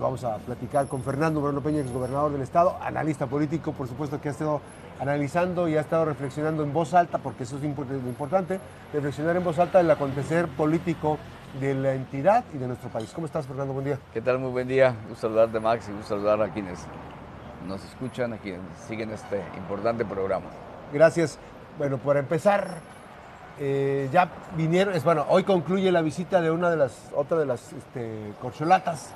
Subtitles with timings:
[0.00, 4.18] Vamos a platicar con Fernando Moreno Peña, ex gobernador del estado, analista político, por supuesto
[4.18, 4.62] que ha estado
[4.98, 8.60] analizando y ha estado reflexionando en voz alta, porque eso es importante,
[8.94, 11.18] reflexionar en voz alta del acontecer político
[11.60, 13.12] de la entidad y de nuestro país.
[13.14, 13.74] ¿Cómo estás, Fernando?
[13.74, 13.98] Buen día.
[14.14, 14.38] ¿Qué tal?
[14.38, 14.96] Muy buen día.
[15.10, 16.78] Un saludar Max y un saludar a quienes
[17.68, 20.46] nos escuchan, a quienes siguen este importante programa.
[20.94, 21.38] Gracias.
[21.76, 22.78] Bueno, para empezar,
[23.58, 27.44] eh, ya vinieron, es bueno, hoy concluye la visita de una de las, otra de
[27.44, 29.14] las este, corcholatas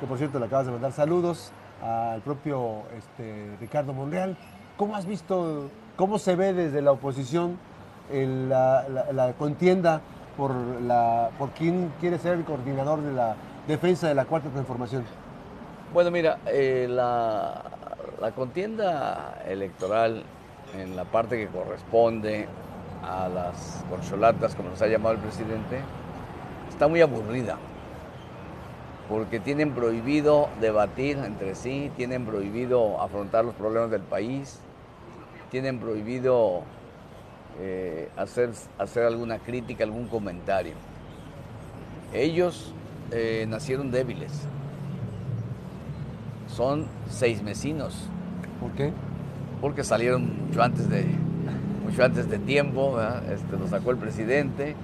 [0.00, 1.52] que por cierto le acabas de mandar saludos
[1.82, 4.36] al propio este, Ricardo Monreal.
[4.76, 7.58] ¿Cómo has visto, cómo se ve desde la oposición
[8.10, 10.00] la, contienda
[10.36, 10.52] por,
[10.82, 13.36] la, quién quiere ser el coordinador de la
[13.68, 15.04] defensa de la Cuarta Transformación?
[15.92, 17.62] Bueno, mira, eh, la,
[18.20, 20.24] la contienda electoral
[20.76, 22.48] en la parte que corresponde
[23.02, 25.80] a las corcholatas, como nos ha llamado el presidente,
[26.68, 27.58] está muy aburrida
[29.08, 34.60] porque tienen prohibido debatir entre sí, tienen prohibido afrontar los problemas del país,
[35.50, 36.62] tienen prohibido
[37.60, 40.74] eh, hacer, hacer alguna crítica, algún comentario.
[42.12, 42.72] Ellos
[43.10, 44.32] eh, nacieron débiles,
[46.48, 48.08] son seis mesinos.
[48.60, 48.92] ¿Por qué?
[49.60, 51.04] Porque salieron mucho antes de,
[51.84, 52.98] mucho antes de tiempo,
[53.30, 54.74] este, lo sacó el presidente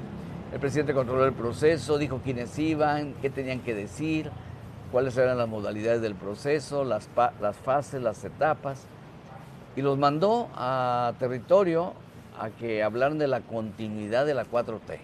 [0.53, 4.31] el presidente controló el proceso, dijo quiénes iban, qué tenían que decir,
[4.91, 7.09] cuáles eran las modalidades del proceso, las,
[7.41, 8.87] las fases, las etapas,
[9.77, 11.95] y los mandó a territorio
[12.39, 14.99] a que hablaran de la continuidad de la 4T.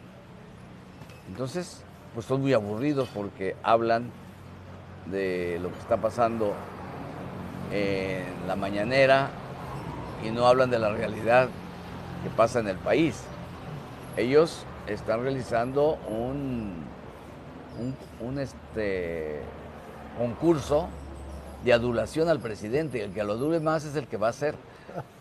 [1.29, 4.11] Entonces, pues son muy aburridos porque hablan
[5.07, 6.55] de lo que está pasando
[7.71, 9.31] en la mañanera
[10.25, 11.49] y no hablan de la realidad
[12.25, 13.23] que pasa en el país.
[14.17, 16.85] Ellos están realizando un,
[18.21, 19.41] un, este,
[20.19, 20.89] concurso
[21.65, 23.03] de adulación al presidente.
[23.03, 24.55] El que lo adule más es el que va a ser.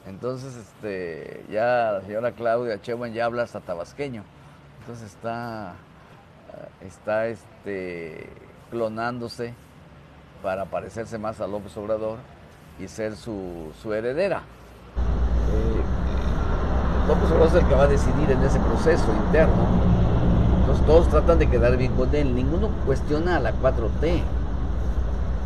[0.07, 4.23] Entonces, este, ya la señora Claudia Chewan ya habla hasta tabasqueño.
[4.81, 5.73] Entonces está,
[6.81, 8.29] está este,
[8.69, 9.53] clonándose
[10.43, 12.19] para parecerse más a López Obrador
[12.79, 14.43] y ser su, su heredera.
[17.07, 19.53] López Obrador es el que va a decidir en ese proceso interno.
[20.59, 22.33] Entonces todos tratan de quedar bien con él.
[22.33, 24.21] Ninguno cuestiona a la 4T.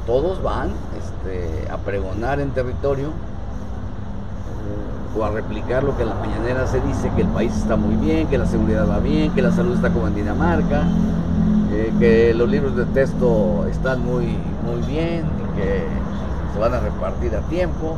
[0.06, 6.16] Todos van este, a pregonar en territorio eh, o a replicar lo que en la
[6.16, 9.42] mañanera se dice, que el país está muy bien, que la seguridad va bien, que
[9.42, 10.84] la salud está como en Dinamarca,
[11.74, 15.84] eh, que los libros de texto están muy, muy bien, que
[16.54, 17.98] se van a repartir a tiempo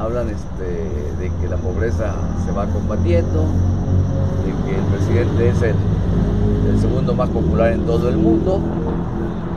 [0.00, 0.64] hablan este,
[1.18, 2.12] de que la pobreza
[2.44, 3.44] se va combatiendo,
[4.44, 5.76] de que el presidente es el,
[6.80, 8.60] segundo más popular en todo el mundo,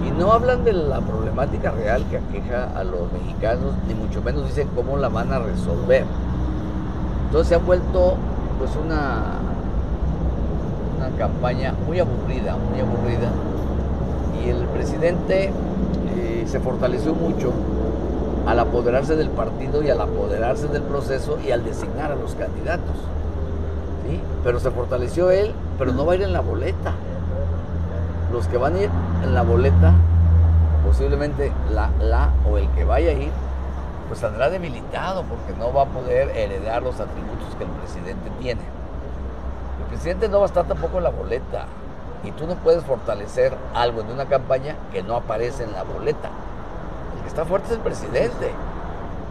[0.05, 4.45] y no hablan de la problemática real que aqueja a los mexicanos, ni mucho menos
[4.47, 6.03] dicen cómo la van a resolver.
[7.27, 8.17] Entonces se ha vuelto
[8.59, 9.39] pues una,
[10.97, 13.31] una campaña muy aburrida, muy aburrida,
[14.43, 15.51] y el presidente
[16.17, 17.53] eh, se fortaleció mucho
[18.45, 22.95] al apoderarse del partido y al apoderarse del proceso y al designar a los candidatos.
[24.07, 24.19] ¿sí?
[24.43, 26.93] Pero se fortaleció él, pero no va a ir en la boleta.
[28.31, 28.89] Los que van a ir
[29.23, 29.93] en la boleta,
[30.85, 33.31] posiblemente la, la o el que vaya a ir,
[34.07, 38.61] pues saldrá debilitado porque no va a poder heredar los atributos que el presidente tiene.
[39.79, 41.65] El presidente no va a estar tampoco en la boleta
[42.23, 46.29] y tú no puedes fortalecer algo en una campaña que no aparece en la boleta
[47.27, 48.51] está fuerte es el presidente.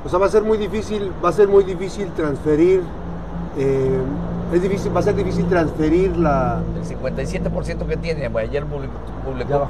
[0.04, 2.82] O sea, va a ser muy difícil, va a ser muy difícil transferir,
[3.56, 4.00] eh,
[4.52, 6.60] es difícil, va a ser difícil transferir la...
[6.76, 8.94] El 57% que tiene, ayer publicó,
[9.24, 9.68] publicó,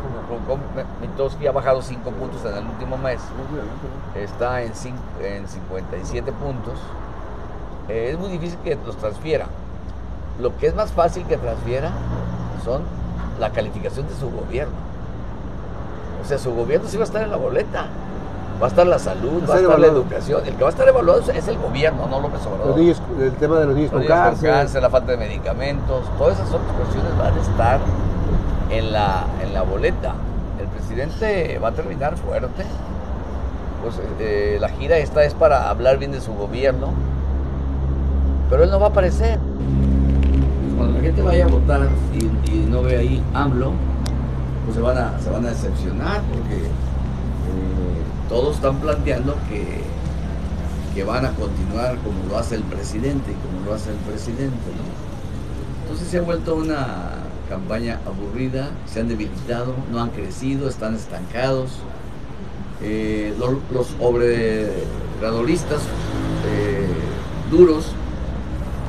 [1.48, 3.20] ha bajado 5 puntos en el último mes,
[4.14, 4.72] está en,
[5.20, 6.78] en 57 puntos,
[7.88, 9.46] eh, es muy difícil que los transfiera.
[10.40, 11.90] Lo que es más fácil que transfiera
[12.64, 12.82] son
[13.38, 14.74] la calificación de su gobierno.
[16.24, 17.86] O sea, su gobierno sí va a estar en la boleta
[18.62, 20.46] va a estar la salud, va a estar la educación.
[20.46, 22.78] El que va a estar evaluado es el gobierno, no López Obrador.
[22.78, 24.80] el tema de los niños, con, cáncer.
[24.80, 27.80] la falta de medicamentos, todas esas otras cuestiones van a estar
[28.70, 30.14] en la, en la boleta.
[30.60, 32.64] El presidente va a terminar fuerte.
[33.82, 36.90] Pues eh, la gira esta es para hablar bien de su gobierno,
[38.48, 39.40] pero él no va a aparecer.
[40.76, 43.72] Cuando la gente vaya a votar y, no ve ahí AMLO,
[44.64, 46.68] pues se van a, se van a decepcionar porque
[48.32, 49.82] todos están planteando que,
[50.94, 54.56] que van a continuar como lo hace el presidente, como lo hace el presidente.
[55.82, 57.10] Entonces se ha vuelto una
[57.50, 61.72] campaña aburrida, se han debilitado, no han crecido, están estancados.
[62.80, 63.88] eh, los, los
[64.22, 64.86] eh,
[67.50, 67.84] duros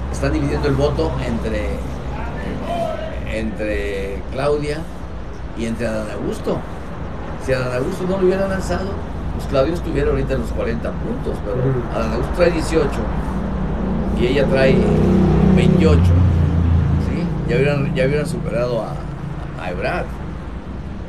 [0.09, 1.67] están dividiendo el voto entre,
[3.29, 4.79] entre Claudia
[5.57, 6.59] y entre Adán Augusto.
[7.45, 11.37] Si Adán Augusto no lo hubiera lanzado, pues Claudio estuviera ahorita en los 40 puntos,
[11.43, 11.57] pero
[11.95, 12.89] Adán Augusto trae 18
[14.19, 14.75] y ella trae
[15.55, 16.11] 28, ¿sí?
[17.49, 18.93] ya, hubieran, ya hubieran superado a,
[19.63, 20.05] a Ebrard.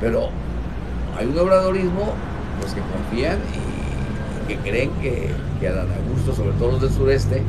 [0.01, 0.29] Pero
[1.19, 2.15] hay un obradorismo
[2.61, 5.31] pues, que confían y, que creen que,
[5.61, 7.43] que Adán Augusto, sobre todo los del sureste,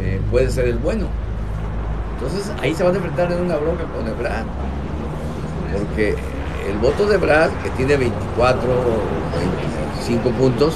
[0.00, 1.06] eh, puede ser el bueno.
[2.14, 4.46] Entonces ahí se van a enfrentar en una bronca con Ebrard.
[5.72, 6.14] Porque
[6.68, 10.74] el voto de Brad, que tiene 24, 25, cinco puntos,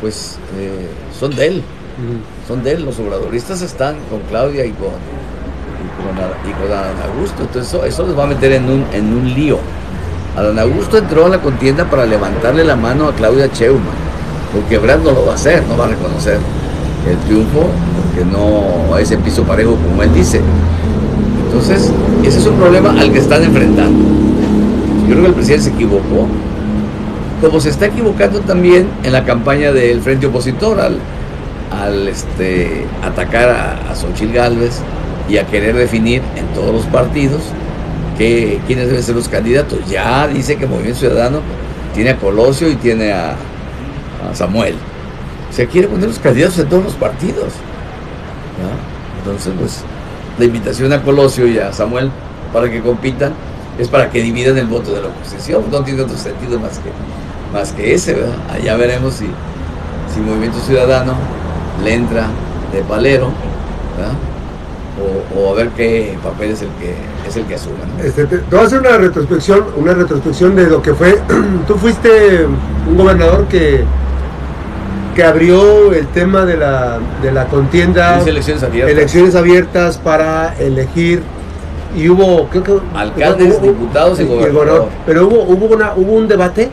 [0.00, 0.88] pues eh,
[1.18, 1.62] son de él.
[2.46, 2.84] Son de él.
[2.84, 6.16] Los obradoristas están con Claudia y con, con,
[6.48, 7.42] y Adán Augusto.
[7.42, 9.58] Entonces eso, eso, les va a meter en un, en un lío.
[10.36, 13.84] Adán Augusto entró a la contienda para levantarle la mano a Claudia Cheumann,
[14.52, 16.38] porque Brad no lo va a hacer, no va a reconocer
[17.08, 17.68] el triunfo,
[18.02, 20.40] porque no es el piso parejo como él dice.
[21.46, 21.92] Entonces,
[22.24, 24.04] ese es un problema al que están enfrentando.
[25.06, 26.26] Yo creo que el presidente se equivocó
[27.44, 33.90] como se está equivocando también en la campaña del frente opositor al, este, atacar a,
[33.90, 34.80] a Xochitl Gálvez
[35.28, 37.42] y a querer definir en todos los partidos
[38.16, 39.78] que, quiénes deben ser los candidatos.
[39.88, 41.40] Ya dice que Movimiento Ciudadano
[41.94, 43.36] tiene a Colosio y tiene a,
[44.32, 44.74] Samuel.
[45.50, 47.52] Se quiere poner los candidatos en todos los partidos.
[49.18, 49.84] Entonces, pues,
[50.38, 52.10] la invitación a Colosio y a Samuel
[52.54, 53.34] para que compitan
[53.78, 55.64] es para que dividan el voto de la oposición.
[55.70, 56.90] No tiene otro sentido más que,
[57.54, 58.34] más que ese, ¿verdad?
[58.52, 59.26] Allá veremos si,
[60.12, 61.14] si Movimiento Ciudadano
[61.82, 62.26] le entra
[62.72, 63.30] de palero,
[63.96, 64.12] ¿verdad?
[65.36, 66.94] o, a ver qué papel es el que
[67.26, 67.88] es el que asuman.
[68.02, 71.20] Este, te, voy a hacer una retrospección, una retrospección de lo que fue.
[71.66, 72.46] Tú fuiste
[72.88, 73.84] un gobernador que
[75.14, 78.92] que abrió el tema de la, de la contienda, elecciones abiertas.
[78.92, 81.22] elecciones abiertas para elegir
[81.96, 84.88] y hubo creo que alcaldes, diputados y, gobernador.
[85.06, 86.68] Pero hubo hubo una hubo un debate.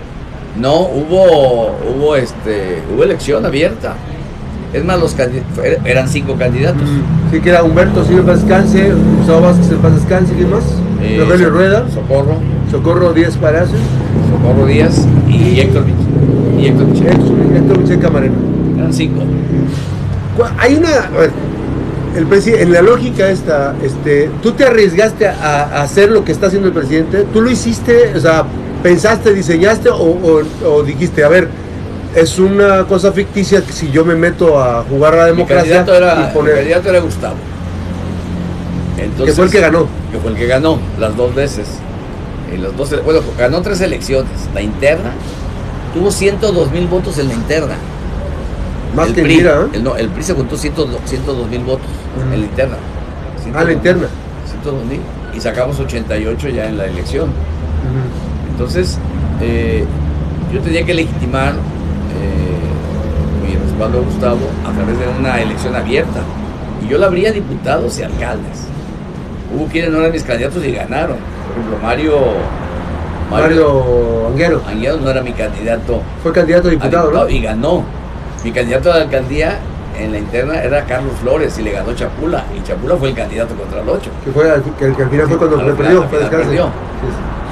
[0.59, 3.95] No, hubo hubo este hubo elección abierta.
[4.73, 5.15] Es más, los
[5.83, 6.83] eran cinco candidatos.
[6.83, 10.63] Mm, sí, que era Humberto Silva Paz Descanse, Gustavo Vázquez Paz Descanse, ¿quién más?
[11.01, 11.85] Eh, Rogelio Rueda.
[11.93, 12.37] Socorro.
[12.69, 13.79] Socorro Díaz Palacios.
[14.29, 16.61] Socorro Díaz y Héctor Michel.
[16.61, 17.07] Y Héctor Michel.
[17.55, 18.35] Héctor, Michel Camarena.
[18.77, 19.23] Eran cinco.
[20.57, 21.09] Hay una...
[22.15, 22.27] el
[22.59, 26.73] en la lógica esta, este, tú te arriesgaste a, hacer lo que está haciendo el
[26.73, 28.45] presidente, tú lo hiciste, o sea,
[28.83, 31.49] pensaste, diseñaste o, o dijiste, a ver,
[32.15, 35.63] es una cosa ficticia que si yo me meto a jugar a la democracia.
[35.63, 37.35] Mi candidato era, candidato era Gustavo.
[38.97, 39.87] Entonces, que fue el que ganó.
[40.11, 41.67] Que fue el que ganó las dos veces.
[42.53, 44.31] En las dos, bueno, ganó tres elecciones.
[44.53, 45.11] La interna
[45.93, 47.75] tuvo 102 mil votos en la interna.
[48.95, 49.51] Más el que PRI, ¿eh?
[49.73, 51.87] el, no, el PRI se contó 102 mil votos
[52.21, 52.75] en la interna.
[53.55, 54.07] ah, la interna.
[54.45, 54.99] 102 mil.
[55.33, 57.29] Y sacamos 88 ya en la elección.
[58.61, 58.99] Entonces,
[59.41, 59.83] eh,
[60.53, 61.55] yo tenía que legitimar
[63.81, 66.19] respaldo Gustavo a través de una elección abierta.
[66.85, 68.67] Y yo la habría diputados y alcaldes.
[69.51, 71.17] Hubo quienes no eran mis candidatos y ganaron.
[71.17, 72.19] Por ejemplo, Mario.
[73.31, 74.61] Mario, Anguero.
[74.67, 76.03] Anguero no era mi candidato.
[76.21, 77.83] Fue candidato a diputado, Y ganó.
[78.43, 79.57] Mi candidato a la alcaldía
[79.97, 82.45] en la interna era Carlos Flores y le ganó Chapula.
[82.55, 84.11] Y Chapula fue el candidato contra el 8.
[84.23, 84.43] Que, fue,
[84.77, 86.05] que, al final fue cuando le perdió.
[86.07, 86.69] perdió.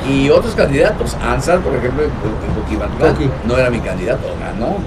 [0.07, 4.77] Y otros candidatos, Ansar, por ejemplo, en no era mi candidato, ganó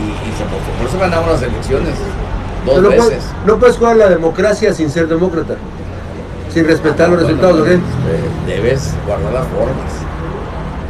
[0.00, 1.94] y, por eso ganamos las elecciones
[2.64, 3.24] dos no veces.
[3.46, 5.56] No puedes jugar la democracia sin ser demócrata,
[6.52, 7.68] sin respetar los resultados.
[7.68, 7.80] Este,
[8.46, 9.92] debes guardar las formas.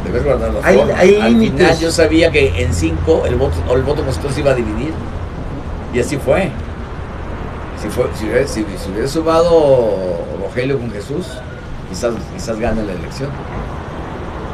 [0.05, 0.99] Debes guardar las formas.
[0.99, 4.55] Al final yo sabía que en cinco el voto, el voto opositor se iba a
[4.55, 4.93] dividir.
[5.93, 6.51] Y así fue.
[7.81, 11.25] Si, fue, si, hubiera, si, hubiera sumado Rogelio con Jesús,
[11.91, 13.29] quizás, quizás gane la elección.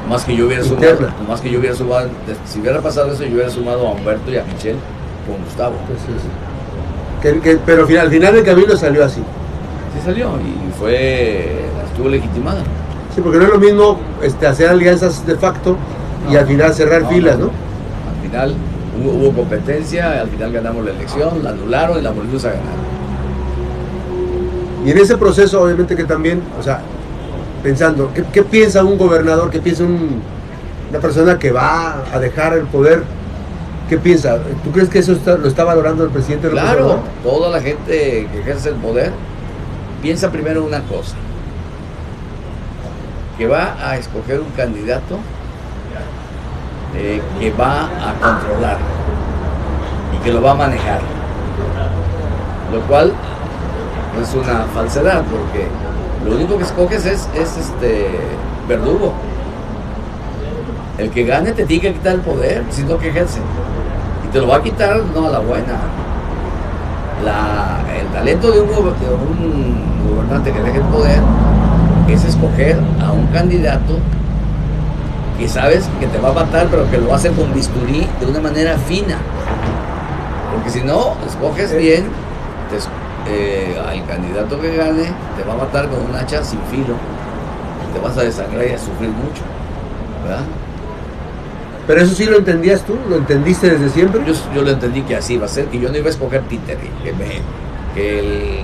[0.10, 2.10] Más que yo hubiera sumado, más que yo hubiera sumado,
[2.46, 4.80] si hubiera pasado eso, yo hubiera sumado a Humberto y a Michelle
[5.26, 5.76] con Gustavo.
[5.88, 6.00] Pues
[7.66, 9.22] pero al final del camino salió así.
[9.94, 12.62] Sí salió y fue, estuvo legitimada.
[13.14, 15.76] Sí, porque no es lo mismo este, hacer alianzas de facto
[16.32, 17.46] y al final cerrar filas, ¿no?
[17.46, 18.56] Al final
[19.04, 22.88] hubo, competencia, al final ganamos la elección, la anularon y la volvimos a ganar.
[24.86, 26.82] Y en ese proceso, obviamente que también, o sea,
[27.64, 29.50] pensando, ¿qué, piensa un gobernador?
[29.50, 33.04] ¿Qué piensa una persona que va a dejar el poder?
[33.90, 34.40] ¿Qué piensa?
[34.64, 36.50] ¿Tú crees que eso lo está valorando el presidente?
[36.50, 39.12] Claro, toda la gente que ejerce el poder
[40.02, 41.16] piensa primero una cosa,
[43.38, 45.18] que va a escoger un candidato
[46.96, 48.78] eh, que va a controlar
[50.14, 51.00] y que lo va a manejar.
[52.72, 53.14] Lo cual
[54.22, 55.68] es una falsedad, porque
[56.26, 58.08] lo único que escoges es, es este
[58.68, 59.14] verdugo.
[60.98, 63.40] El que gane te tiene que quitar el poder, si no que ejerce.
[64.28, 65.80] Y te lo va a quitar no a la buena.
[68.00, 71.22] el talento de un, de un gobernante que deje el poder
[72.08, 74.00] es escoger a un candidato
[75.38, 78.40] que sabes que te va a matar, pero que lo hace con bisturí de una
[78.40, 79.18] manera fina.
[80.54, 82.06] Porque si no, escoges bien,
[83.30, 86.96] eh, al candidato que gane te va a matar con un hacha sin filo,
[87.94, 89.42] te vas a desangrar y a sufrir mucho.
[90.24, 90.44] ¿verdad?
[91.88, 94.22] Pero eso sí lo entendías tú, lo entendiste desde siempre.
[94.28, 96.42] Yo, yo lo entendí que así iba a ser, que yo no iba a escoger
[96.44, 97.14] títere, que,
[97.96, 98.64] que, el,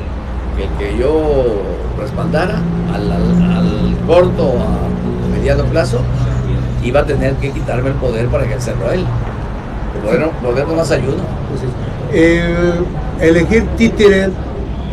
[0.78, 1.62] que, yo
[1.98, 2.60] respaldara
[2.94, 6.02] al, al, corto o a mediano plazo
[6.84, 9.06] iba a tener que quitarme el poder para ejercerlo a él.
[9.96, 11.24] El poder, no más ayuda.
[11.50, 11.62] Pues
[12.12, 12.74] eh,
[13.22, 14.30] elegir títere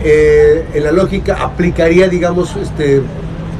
[0.02, 3.02] eh, en la lógica aplicaría, digamos, este,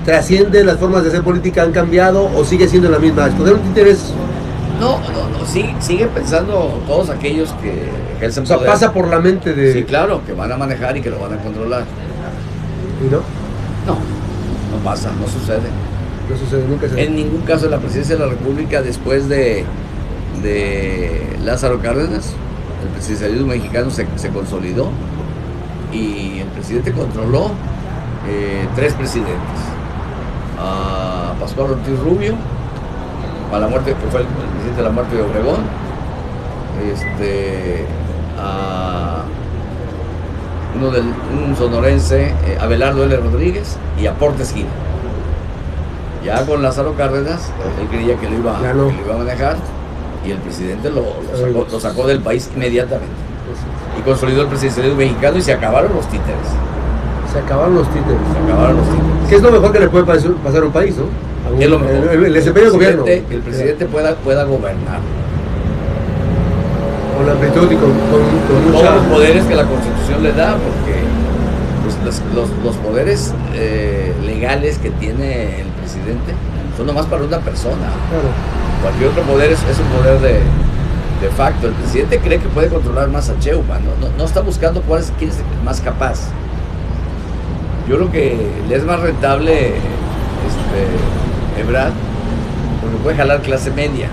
[0.05, 3.29] trasciende las formas de hacer política, han cambiado o sigue siendo la misma.
[3.29, 4.13] Escoger un títere es...
[4.81, 9.19] No, no, no, sí, sigue pensando todos aquellos que ejercen O sea, pasa por la
[9.21, 9.73] mente de...
[9.75, 11.85] Sí, claro, que van a manejar y que lo van a controlar.
[13.07, 13.19] ¿Y no?
[13.87, 15.69] No, no pasa, no sucede.
[16.31, 17.03] No sucede, nunca se...
[17.03, 19.65] En ningún caso la presidencia de la República después de,
[20.43, 22.33] de Lázaro Cárdenas,
[22.83, 24.91] el presidencialismo mexicano se, se consolidó
[25.93, 27.51] y el presidente controló
[28.29, 29.59] eh, tres presidentes.
[30.59, 32.35] A Pascual Ortiz Rubio,
[33.53, 35.61] a la muerte, que fue el, presidente de la muerte de Obregón,
[36.93, 37.87] este,
[38.39, 39.23] a
[40.77, 41.05] uno del,
[41.45, 43.17] un sonorense, eh, Abelardo L.
[43.17, 44.67] Rodríguez, y a Portes Gil.
[46.25, 49.57] Ya con Lázaro Cárdenas, él creía que lo iba, iba a manejar,
[50.27, 51.15] y el presidente lo,
[51.51, 53.30] lo sacó del país inmediatamente
[54.01, 56.49] y consolidó el presidencialismo mexicano y se acabaron los títeres.
[57.33, 58.19] Se acabaron los títeres.
[58.33, 59.29] Se acabaron los títeres.
[59.29, 61.05] ¿Qué es lo mejor que le puede pasar a un país, no?
[61.57, 62.25] ¿Qué es lo mejor?
[62.25, 63.05] El, desempeño del gobierno.
[63.05, 65.01] Que el presidente pueda, pueda gobernar.
[67.17, 71.01] Con la amplitud y con, con, Todos los poderes que la Constitución le da, porque
[71.83, 76.33] pues, los, los, poderes eh, legales que tiene el presidente
[76.77, 77.93] son nomás para una persona.
[78.09, 78.31] Claro.
[78.81, 80.41] Cualquier otro poder es, es un poder de,
[81.21, 81.69] de facto.
[81.69, 85.31] El presidente cree que puede controlar más a Cheuma, no, no, está buscando cuál quién
[85.31, 86.29] es más capaz.
[87.89, 91.93] Yo creo que le es más rentable este, Ebrard,
[92.81, 94.09] porque puede jalar clase media.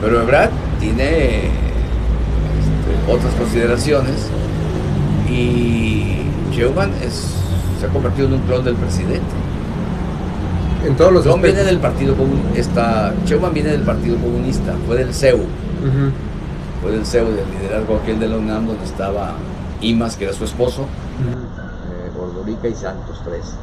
[0.00, 4.28] Pero Ebrard tiene este, otras consideraciones
[5.28, 7.34] y Cheuman es,
[7.78, 9.49] se ha convertido en un clon del presidente.
[10.84, 15.40] En todos los viene del partido comunista, Cheuman viene del partido comunista, fue del CEU
[16.82, 19.34] fue del CEO del liderazgo aquel de la UNAM donde estaba
[19.80, 23.54] Imas, que era su esposo, uh Ordorica y Santos, tres.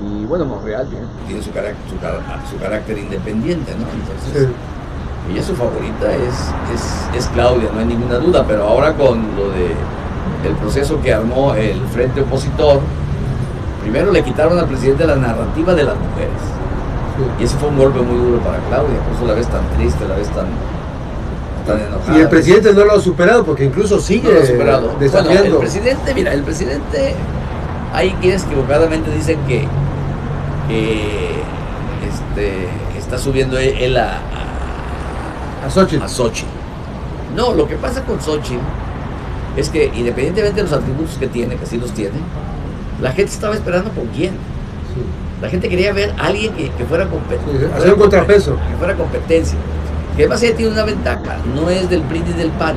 [0.00, 0.86] Y bueno, Monreal
[1.26, 1.76] tiene su carácter,
[2.48, 3.86] su, carácter independiente, ¿no?
[3.90, 4.48] Entonces,
[5.28, 9.74] ella su favorita es, es, Claudia, no hay ninguna duda, pero ahora con lo de
[10.48, 12.80] el proceso que armó el frente opositor,
[13.90, 16.36] primero le quitaron al presidente la narrativa de las mujeres
[17.40, 20.06] y eso fue un golpe muy duro para Claudia, por eso la ves tan triste,
[20.06, 20.46] la ves tan,
[21.66, 22.16] tan enojada.
[22.16, 24.92] Y el presidente no lo ha superado porque incluso sigue no superado.
[25.00, 27.14] el presidente, mira, el presidente,
[27.92, 29.66] hay quienes equivocadamente dicen que,
[32.06, 34.18] este, está subiendo él a,
[35.62, 36.02] a, a Xochitl.
[36.02, 36.46] A Xochitl.
[37.34, 38.60] No, lo que pasa con Xochitl
[39.56, 42.18] es que independientemente de los atributos que tiene, que sí los tiene,
[43.00, 44.32] la gente estaba esperando con quién.
[45.40, 47.76] La gente quería ver a alguien que, fuera competencia.
[47.76, 48.56] hacer un contrapeso.
[48.56, 49.56] Que fuera competencia.
[50.16, 52.74] Que además ella tiene una ventaja, no es del PRI ni del PAN,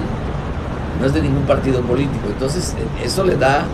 [1.00, 2.28] no es de ningún partido político.
[2.28, 3.66] Entonces, eso le da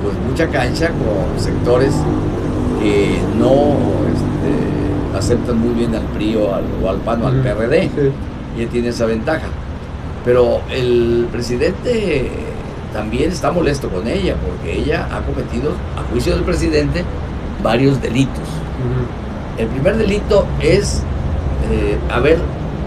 [0.00, 1.92] pues mucha cancha con sectores
[2.80, 3.76] que no
[4.12, 7.90] este, aceptan muy bien al PRI o al, PAN o al PRD.
[8.56, 9.46] Y él tiene esa ventaja.
[10.24, 12.30] Pero el presidente
[12.94, 17.04] también está molesto con ella, porque ella ha cometido, a juicio del presidente,
[17.60, 18.44] varios delitos.
[19.58, 21.02] El primer delito es
[21.70, 22.38] eh, haber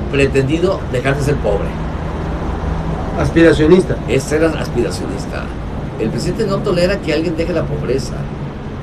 [0.09, 1.67] pretendido dejar de ser pobre.
[3.19, 3.97] Aspiracionista.
[4.07, 5.43] Es ser aspiracionista.
[5.99, 8.13] El presidente no tolera que alguien deje la pobreza,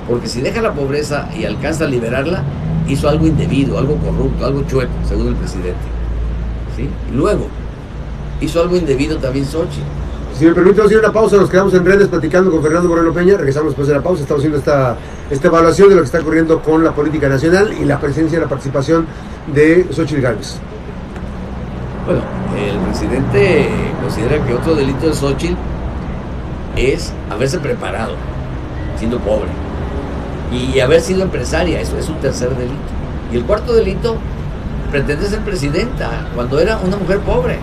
[0.07, 2.43] porque si deja la pobreza y alcanza a liberarla,
[2.87, 5.95] hizo algo indebido, algo corrupto, algo chueco, según el presidente.
[6.77, 6.91] ¿Sí?
[7.15, 7.47] luego,
[8.43, 9.81] hizo algo indebido también Sochi.
[10.39, 13.37] Si me permite, vamos una pausa, nos quedamos en redes platicando con Fernando Moreno Peña,
[13.37, 14.97] regresamos después de la pausa, estamos haciendo esta,
[15.31, 18.41] esta evaluación de lo que está ocurriendo con la política nacional y la presencia y
[18.41, 19.07] la participación
[19.55, 20.57] de Xochitl Gálvez.
[22.05, 22.23] Bueno,
[22.59, 23.69] el presidente
[24.03, 25.55] considera que otro delito de Xochitl
[26.75, 28.17] es haberse preparado,
[28.99, 29.51] siendo pobre,
[30.51, 32.75] y haber sido empresaria, eso es un tercer delito.
[33.33, 34.17] Y el cuarto delito,
[34.91, 37.59] pretende ser presidenta cuando era una mujer pobre.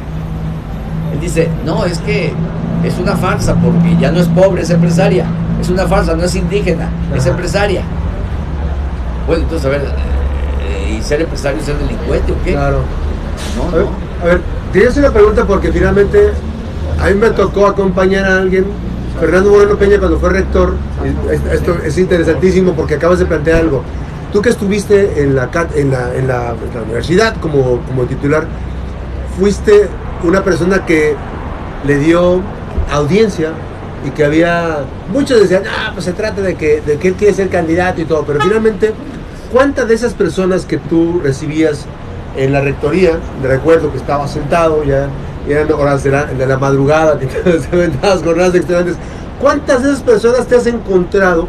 [1.13, 2.31] Él dice, no, es que
[2.83, 5.25] es una farsa porque ya no es pobre, es empresaria.
[5.59, 7.81] Es una farsa, no es indígena, es empresaria.
[9.27, 12.53] Bueno, entonces, a ver, eh, ¿y ser empresario y ser delincuente o qué?
[12.53, 12.79] Claro.
[13.57, 13.91] No, A ver, no.
[14.23, 14.41] a ver,
[14.97, 16.31] una pregunta porque finalmente
[17.01, 18.65] a mí me tocó acompañar a alguien,
[19.19, 20.73] Fernando Moreno Peña, cuando fue rector.
[21.31, 23.83] es- Esto es interesantísimo porque acabas de plantear algo.
[24.33, 28.45] Tú que estuviste en la, en la, en la- en la universidad como, como titular,
[29.37, 29.87] fuiste
[30.23, 31.15] una persona que
[31.85, 32.41] le dio
[32.91, 33.51] audiencia
[34.05, 34.79] y que había
[35.11, 38.05] muchos decían ah pues se trata de que de que él quiere ser candidato y
[38.05, 38.93] todo pero finalmente
[39.51, 41.85] cuántas de esas personas que tú recibías
[42.35, 45.07] en la rectoría de recuerdo que estaba sentado ya
[45.47, 48.95] eran horas de la, de la madrugada que te aventabas jornadas de estudiantes
[49.39, 51.47] cuántas de esas personas te has encontrado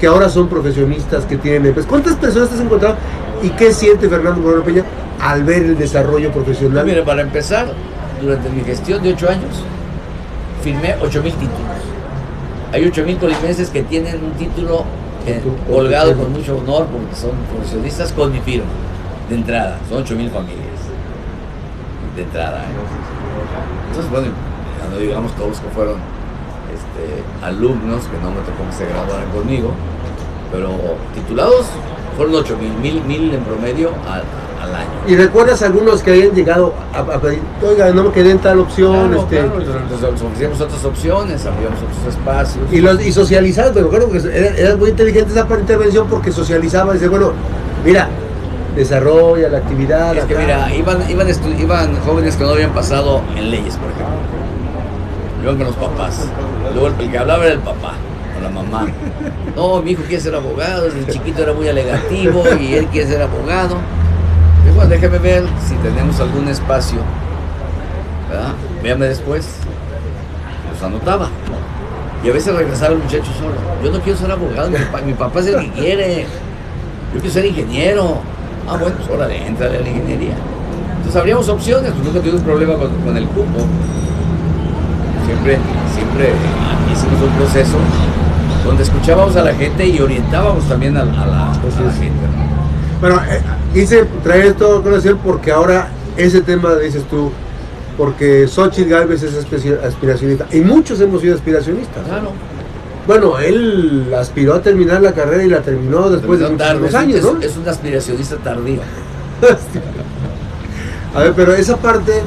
[0.00, 2.96] que ahora son profesionistas que tienen empresas cuántas personas te has encontrado
[3.42, 4.84] y qué siente Fernando Moreno Peña
[5.20, 7.66] al ver el desarrollo profesional Mira, para empezar,
[8.20, 9.64] durante mi gestión de ocho años,
[10.58, 11.78] firmé 8 mil títulos.
[12.72, 14.84] Hay 8 mil colimenses que tienen un título
[15.26, 18.70] eh, colgado con mucho honor porque son profesionistas con mi firma,
[19.28, 19.78] de entrada.
[19.88, 20.80] Son 8 mil familias,
[22.16, 22.62] de entrada.
[22.62, 23.88] ¿eh?
[23.88, 24.28] Entonces, bueno,
[24.78, 25.96] ya no digamos todos que fueron
[26.72, 29.72] este, alumnos, que no me tocó que se graduaran conmigo,
[30.52, 30.70] pero
[31.14, 31.66] titulados
[32.16, 34.22] fueron 8 mil, mil, mil en promedio al,
[34.62, 34.88] al año.
[35.06, 38.60] ¿Y recuerdas algunos que hayan llegado a, a pedir, oiga, no me quedé en tal
[38.60, 39.08] opción?
[39.08, 39.58] Claro, este, claro,
[40.12, 42.64] les ofrecíamos otras opciones, abríamos otros espacios.
[42.72, 46.92] Y, los, y socializabas, me acuerdo que era, era muy inteligente esa intervención porque socializaba
[46.94, 47.32] dice, bueno,
[47.84, 48.08] mira,
[48.74, 50.16] desarrolla la actividad.
[50.16, 50.42] es que acá.
[50.42, 54.18] mira, iban, iban, iban jóvenes que no habían pasado en leyes, por ejemplo.
[55.42, 56.26] Iban con los papás.
[56.72, 57.94] Luego el, el que hablaba era el papá,
[58.38, 58.86] o la mamá.
[59.56, 63.22] No, mi hijo quiere ser abogado, desde chiquito era muy alegativo y él quiere ser
[63.22, 63.76] abogado.
[64.68, 66.98] Y bueno, déjeme ver si tenemos algún espacio.
[68.28, 68.52] ¿verdad?
[68.82, 69.46] Véame después.
[70.72, 71.28] Los anotaba.
[72.24, 73.54] Y a veces regresaba el muchacho solo.
[73.82, 76.22] Yo no quiero ser abogado, mi papá, mi papá es el que quiere.
[77.14, 78.18] Yo quiero ser ingeniero.
[78.68, 80.34] Ah, bueno, pues órale, entrale a la ingeniería.
[80.96, 83.60] Entonces habríamos opciones, pues nunca tuve un problema con, con el cupo.
[85.24, 85.58] Siempre,
[85.94, 86.32] siempre
[86.92, 87.76] hicimos un proceso
[88.64, 91.98] donde escuchábamos a la gente y orientábamos también a, a la, a la es.
[91.98, 92.26] gente.
[93.30, 97.30] eh, quise traer esto a conocer porque ahora ese tema, dices tú,
[97.96, 102.04] porque Xochitl Galvez es aspiracionista y muchos hemos sido aspiracionistas.
[102.04, 102.32] Claro.
[103.06, 107.24] Bueno, él aspiró a terminar la carrera y la terminó después de tarde, muchísimos es,
[107.24, 108.80] años, es, un aspiracionista tardío.
[111.14, 112.20] A ver, pero esa parte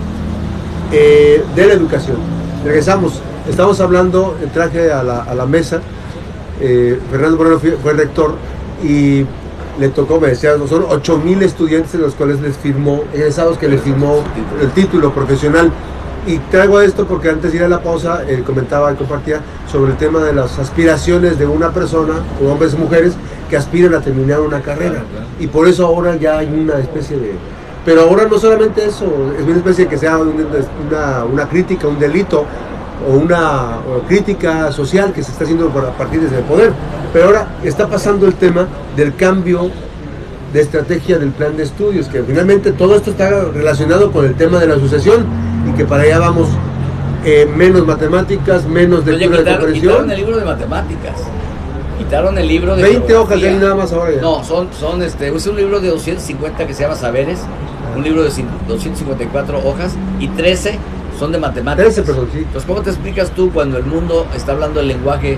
[0.91, 2.17] eh, de la educación.
[2.65, 3.21] Regresamos.
[3.47, 5.82] Estamos hablando, traje a la, a la mesa,
[6.60, 8.36] eh, Fernando Moreno fue, fue rector
[8.84, 9.25] y
[9.79, 13.67] le tocó, me decía, son 8 mil estudiantes en los cuales les firmó, egresados que
[13.67, 14.23] les firmó
[14.62, 15.71] el título profesional.
[16.27, 19.97] Y traigo esto porque antes de ir a la pausa eh, comentaba compartía sobre el
[19.97, 23.13] tema de las aspiraciones de una persona, o hombres y mujeres,
[23.49, 25.03] que aspiran a terminar una carrera.
[25.39, 27.34] Y por eso ahora ya hay una especie de...
[27.84, 29.05] Pero ahora no solamente eso,
[29.36, 30.45] es una especie de que sea un-
[30.88, 32.45] una, una crítica, un delito
[33.10, 36.71] o una o crítica social que se está haciendo a partir desde el poder.
[37.13, 39.69] Pero ahora está pasando el tema del cambio
[40.54, 44.60] de estrategia del plan de estudios, que finalmente todo esto está relacionado con el tema
[44.60, 45.26] de la sucesión
[45.69, 46.50] y que para allá vamos
[47.26, 51.13] eh, menos matemáticas, menos Pero ya lectura de quitaron, quitaron el libro de matemáticas.
[51.97, 53.50] Quitaron el libro de 20 hojas geografía.
[53.52, 54.21] hay nada más ahora ya.
[54.21, 57.39] No, son, son este, es un libro de 250 que se llama Saberes,
[57.95, 60.80] un libro de cin- 254 hojas y 13
[61.19, 61.93] son de matemáticas.
[61.93, 62.39] 13, perdón, sí.
[62.39, 65.38] Entonces, ¿cómo te explicas tú cuando el mundo está hablando del lenguaje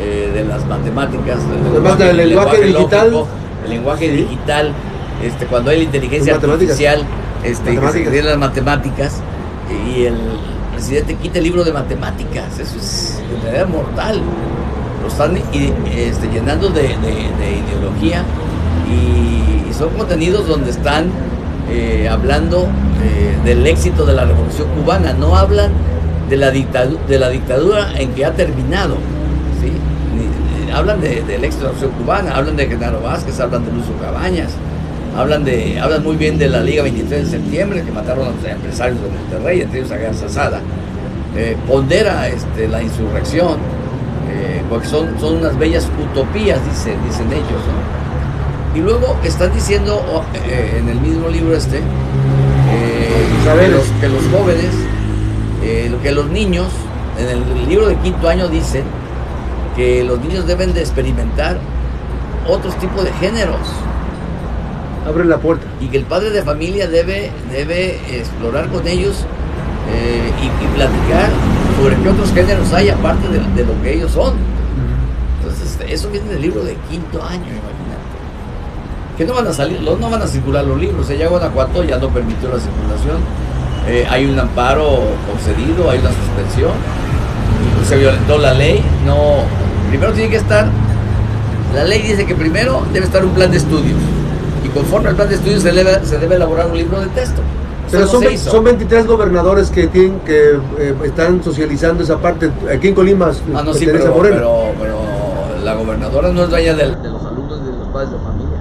[0.00, 1.38] eh, de las matemáticas?
[1.48, 3.10] del Además del lenguaje digital.
[3.10, 3.28] lógico,
[3.64, 4.16] el lenguaje Sí.
[4.16, 4.72] digital,
[5.22, 7.02] este, cuando hay la inteligencia Las artificial,
[7.44, 9.20] este, que se las matemáticas,
[9.86, 10.16] y el
[10.72, 14.20] presidente quita el libro de matemáticas, eso es de manera mortal.
[15.02, 18.22] Lo están este, llenando de, de- de ideología
[18.88, 21.10] y, y son contenidos donde están
[21.70, 22.66] eh, hablando
[23.02, 25.70] eh, del éxito de la revolución cubana, no hablan
[26.30, 28.96] de la, dictadu- de la dictadura en que ha terminado.
[29.66, 34.50] Ni- hablan de- de la revolución cubana, hablan de Genaro Vázquez, hablan de Lucio Cabañas,
[35.16, 38.44] hablan, de, hablan muy bien de la Liga 23 de septiembre, que mataron a los
[38.44, 40.60] empresarios de Monterrey, entre ellos a Garza Sada.
[41.36, 43.58] eh, pondera este, la insurrección,
[44.30, 47.62] eh, porque son, son unas bellas utopías, dicen, dicen ellos.
[48.74, 50.24] Y luego están diciendo
[50.78, 51.80] en el mismo libro este
[53.44, 54.70] que los, que, los, jóvenes,
[56.02, 56.66] que los niños,
[57.18, 58.84] en el libro de quinto año dicen
[59.78, 61.56] que los niños deben de experimentar
[62.48, 63.60] otros tipos de géneros.
[65.06, 65.64] Abre la puerta.
[65.80, 69.24] Y que el padre de familia debe, debe explorar con ellos
[69.88, 71.30] eh, y, platicar
[71.80, 74.34] sobre qué otros géneros hay aparte de, lo que ellos son.
[75.38, 78.18] Entonces, eso viene del libro de quinto año, imagínate.
[79.16, 81.08] Que no van a salir, no van a circular los libros.
[81.08, 83.18] Ya Guanajuato ya no permitió la circulación.
[83.86, 86.72] Eh, hay un amparo concedido, hay una suspensión.
[87.86, 88.82] Se violentó la ley.
[89.06, 89.44] No,
[89.88, 90.66] primero tiene que estar,
[91.74, 93.98] la ley dice que primero debe estar un plan de estudios
[94.64, 97.42] y conforme al plan de estudios se debe, se debe elaborar un libro de texto.
[97.90, 102.50] Pero son, son 23 gobernadores que tienen que eh, están socializando esa parte.
[102.70, 103.32] Aquí en Colima.
[103.54, 105.00] Ah, no, sí, pero, pero, pero,
[105.64, 108.58] la gobernadora no es dueña de, de los alumnos de los padres de familia.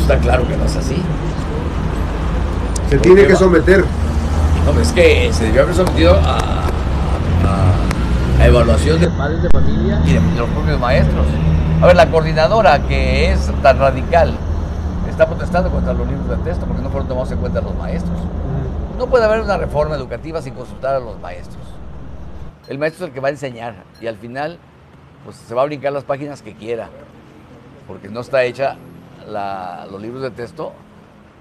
[0.00, 1.02] Está claro que no es así.
[2.88, 3.84] Se tiene que someter.
[4.64, 6.71] No, es que se debió haber sometido a
[8.46, 11.26] evaluación de padres de familia y de, los propios maestros.
[11.80, 14.34] A ver, la coordinadora que es tan radical
[15.08, 18.18] está protestando contra los libros de texto porque no fueron tomados en cuenta los maestros.
[18.98, 21.62] No puede haber una reforma educativa sin consultar a los maestros.
[22.68, 24.58] El maestro es el que va a enseñar y al final
[25.24, 26.88] pues, se va a brincar las páginas que quiera
[27.86, 28.76] porque no está hecha
[29.90, 30.72] los libros de texto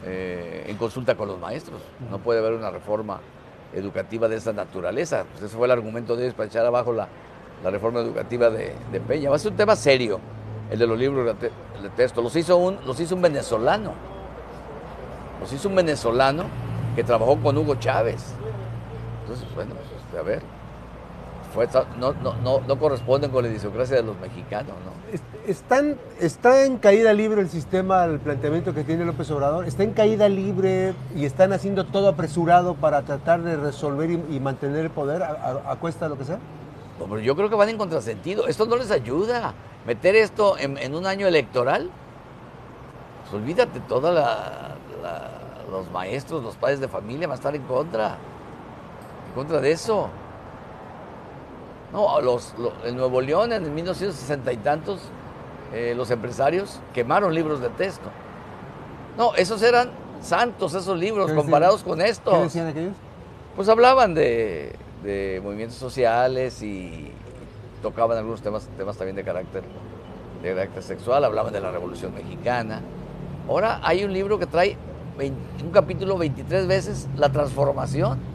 [0.04, 1.82] eh, en consulta con los maestros.
[2.10, 3.20] No puede haber una reforma
[3.74, 5.26] educativa de esa naturaleza.
[5.32, 7.08] Pues ese fue el argumento de echar abajo la,
[7.64, 8.74] reforma educativa de,
[9.08, 9.30] Peña.
[9.30, 10.20] Va a ser un tema serio,
[10.70, 12.22] el de los libros de, texto.
[12.22, 13.94] Los hizo, un, los hizo un venezolano.
[15.40, 16.46] Los hizo un venezolano
[16.96, 18.34] que trabajó con Hugo Chávez.
[19.22, 19.74] Entonces, bueno,
[20.12, 20.61] pues, a ver
[22.00, 24.74] no, no, no, corresponden con la idiosincrasia de los mexicanos.
[24.86, 24.92] ¿no?
[25.46, 29.66] Están, ¿Está en caída libre el sistema, el planteamiento que tiene López Obrador?
[29.66, 34.86] ¿Está en caída libre y están haciendo todo apresurado para tratar de resolver y, mantener
[34.86, 36.40] el poder a, cuesta de lo que sea?
[37.24, 38.48] yo creo que van en contrasentido.
[38.48, 39.54] Esto no les ayuda.
[39.86, 41.90] Meter esto en, un año electoral,
[43.22, 44.14] pues olvídate, todos
[45.72, 48.18] los maestros, los padres de familia van a estar en contra.
[49.28, 50.10] En contra de eso.
[51.94, 52.54] No, los,
[52.86, 55.02] en Nuevo León, en 1960 y tantos,
[55.74, 58.10] eh, los empresarios quemaron libros de texto.
[59.18, 62.34] No, esos eran santos, esos libros, comparados con estos.
[62.34, 62.94] ¿Qué decían aquellos?
[63.56, 64.76] Pues hablaban de,
[65.44, 67.12] movimientos sociales y
[67.82, 69.64] tocaban algunos temas, temas también de carácter,
[70.42, 72.82] de carácter sexual, hablaban de la Revolución Mexicana.
[73.50, 74.78] Ahora hay un libro que trae
[75.20, 78.31] un capítulo 23 veces la transformación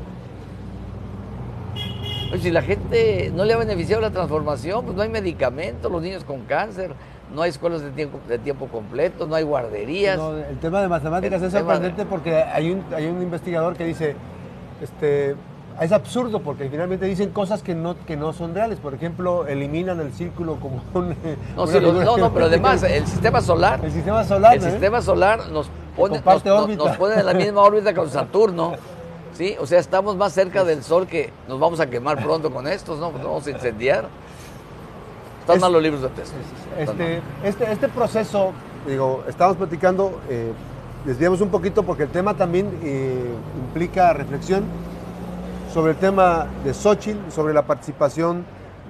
[2.40, 6.24] si la gente no le ha beneficiado la transformación, pues no hay medicamentos, los niños
[6.24, 6.92] con cáncer,
[7.34, 10.18] no hay escuelas de tiempo, de tiempo completo, no hay guarderías.
[10.48, 14.16] el tema de matemáticas es sorprendente porque hay un, hay un investigador que dice,
[14.82, 15.34] este,
[15.80, 18.78] es absurdo porque finalmente dicen cosas que no, que no son reales.
[18.78, 21.14] Por ejemplo, eliminan el círculo como un...
[21.56, 23.80] No, no, pero además el sistema solar...
[23.84, 26.22] El sistema solar, El sistema solar nos pone,
[26.76, 28.74] nos pone en la misma órbita con Saturno.
[29.36, 32.66] Sí, o sea, estamos más cerca del sol que nos vamos a quemar pronto con
[32.66, 33.12] estos, ¿no?
[33.12, 34.08] Nos vamos a incendiar.
[35.40, 36.34] Están mal los libros de texto.
[36.78, 38.52] Este, este, este, proceso,
[38.86, 40.52] digo, estamos platicando, eh,
[41.04, 44.64] desviamos un poquito porque el tema también eh, implica reflexión
[45.72, 48.46] sobre el tema de Xochitl, sobre la participación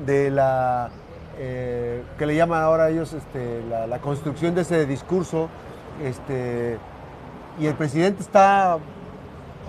[0.07, 0.91] de la,
[1.39, 5.49] eh, que le llaman ahora ellos este, la, la, construcción de ese discurso,
[6.05, 6.79] este,
[7.59, 8.79] y el presidente está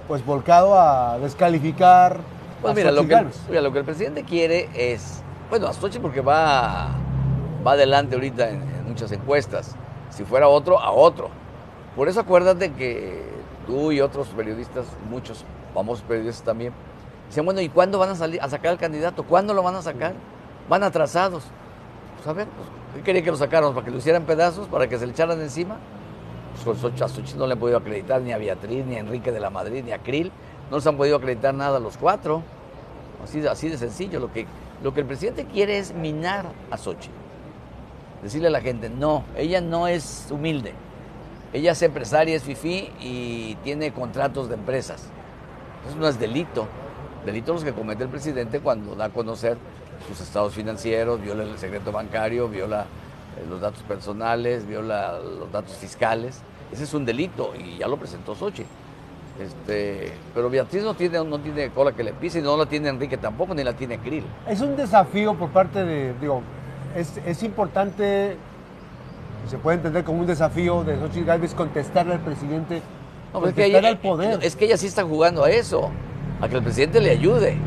[0.07, 2.19] pues volcado a descalificar.
[2.61, 6.89] Pues mira, lo que, lo que el presidente quiere es, bueno, a porque va,
[7.65, 9.75] va adelante ahorita en, muchas encuestas.
[10.09, 11.29] Si fuera otro, a otro.
[11.95, 13.23] Por eso acuérdate que
[13.67, 15.43] tú y otros periodistas, muchos
[15.73, 16.73] famosos periodistas también,
[17.27, 19.23] dicen, bueno, ¿y cuándo van a salir a sacar al candidato?
[19.23, 20.13] ¿Cuándo lo van a sacar?
[20.69, 21.43] Van atrasados.
[22.15, 22.47] Pues a ver,
[22.93, 23.75] pues, quería que lo sacáramos?
[23.75, 24.67] ¿Para que lo hicieran pedazos?
[24.67, 25.77] ¿Para que se le echaran encima?
[26.65, 29.49] A Xochitl no le han podido acreditar ni a Beatriz, ni a Enrique de la
[29.49, 30.31] Madrid, ni a Krill.
[30.69, 32.43] No les han podido acreditar nada a los cuatro.
[33.23, 34.19] Así, de sencillo.
[34.19, 34.45] Lo que,
[34.83, 37.13] lo que el presidente quiere es minar a Xochitl.
[38.23, 40.73] Decirle a la gente, no, ella no es humilde.
[41.53, 45.07] Ella es empresaria, es FIFI y tiene contratos de empresas.
[45.87, 46.67] Eso no es delito.
[47.25, 49.57] Delito los que comete el presidente cuando da a conocer
[50.07, 52.85] sus estados financieros, viola el secreto bancario, viola
[53.49, 56.41] los datos personales, viola los datos fiscales.
[56.71, 58.65] Ese es un delito y ya lo presentó Sochi.
[59.39, 62.89] Este, pero Beatriz no tiene, no tiene cola que le pise, y no la tiene
[62.89, 64.23] Enrique tampoco, ni la tiene Krill.
[64.47, 66.41] Es un desafío por parte de, digo,
[66.95, 68.35] es, es importante,
[69.47, 72.81] se puede entender como un desafío de Xochitl Gálvez contestarle al presidente,
[73.31, 74.39] No, pero es, que ella, al poder.
[74.41, 75.91] es que ella sí está jugando a eso,
[76.41, 77.57] a que el presidente le ayude.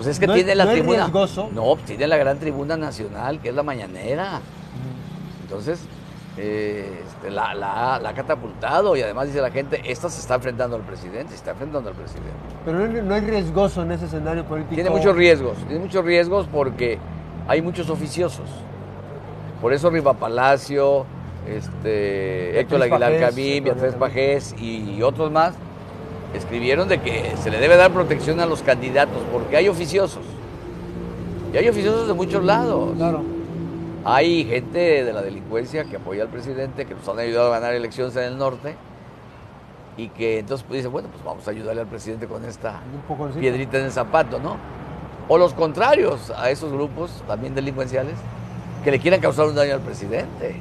[0.00, 0.96] Pues es que ¿No es- tiene la no tribuna.
[1.04, 1.50] riesgoso?
[1.52, 4.40] No, pues tiene la gran tribuna nacional, que es la mañanera.
[5.42, 5.78] Entonces,
[6.38, 10.36] eh, este, la, la- la ha catapultado y además dice la gente, esta se está
[10.36, 12.30] enfrentando al presidente, se está enfrentando al presidente.
[12.64, 14.74] Pero no, no es riesgoso en ese escenario político.
[14.74, 16.98] Tiene muchos riesgos, tiene muchos riesgos porque
[17.46, 18.48] hay muchos oficiosos.
[19.60, 21.04] Por eso Riva Palacio,
[21.46, 25.52] este, Héctor Aguilar Camín, Beatriz Pajés y otros más
[26.34, 30.24] escribieron de que se le debe dar protección a los candidatos porque hay oficiosos.
[31.52, 32.94] Y hay oficiosos de muchos lados.
[32.96, 33.22] Claro.
[34.04, 37.74] Hay gente de la delincuencia que apoya al presidente, que nos han ayudado a ganar
[37.74, 38.76] elecciones en el norte
[39.96, 42.80] y que entonces pues, dicen, bueno, pues vamos a ayudarle al presidente con esta
[43.38, 44.56] piedrita en el zapato, ¿no?
[45.28, 48.14] O los contrarios a esos grupos, también delincuenciales,
[48.82, 50.56] que le quieran causar un daño al presidente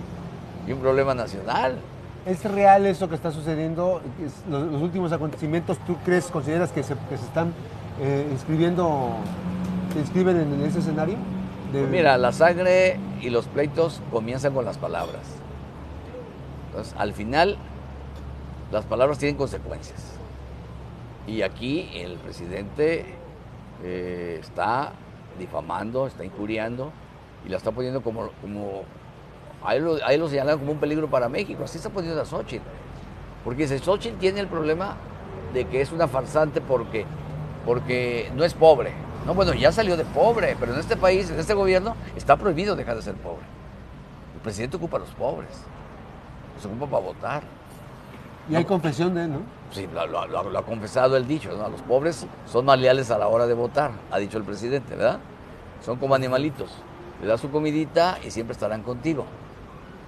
[0.67, 1.77] y un problema nacional.
[2.25, 4.01] ¿Es real eso que está sucediendo?
[4.49, 7.53] Los, últimos acontecimientos, ¿tú crees, consideras que se, están
[8.01, 9.15] eh, inscribiendo,
[9.93, 11.15] se inscriben en, ese escenario?
[11.71, 15.21] Pues mira, la sangre y los pleitos comienzan con las palabras.
[16.67, 17.57] Entonces, al final,
[18.71, 19.99] las palabras tienen consecuencias.
[21.25, 23.15] Y aquí el presidente
[23.83, 24.91] eh, está
[25.37, 26.91] difamando, está injuriando
[27.45, 28.83] y la está poniendo como, como
[29.63, 31.63] ahí lo, ahí lo señalan como un peligro para México.
[31.63, 32.63] Así está poniendo a Xochitl.
[33.43, 34.95] Porque dice, Xochitl tiene el problema
[35.53, 37.05] de que es una farsante porque,
[37.65, 38.93] porque no es pobre.
[39.25, 42.75] No, bueno, ya salió de pobre, pero en este país, en este gobierno, está prohibido
[42.75, 43.43] dejar de ser pobre.
[44.35, 45.49] El presidente ocupa a los pobres.
[46.55, 47.43] Los ocupa para votar.
[48.49, 49.41] Y hay confesión de él, ¿no?
[49.71, 51.69] Sí, lo, lo- lo- lo ha confesado el dicho, ¿no?
[51.69, 55.19] Los pobres son más leales a la hora de votar, ha dicho el presidente, ¿verdad?
[55.85, 56.71] Son como animalitos.
[57.21, 59.25] Le das su comidita y siempre estarán contigo.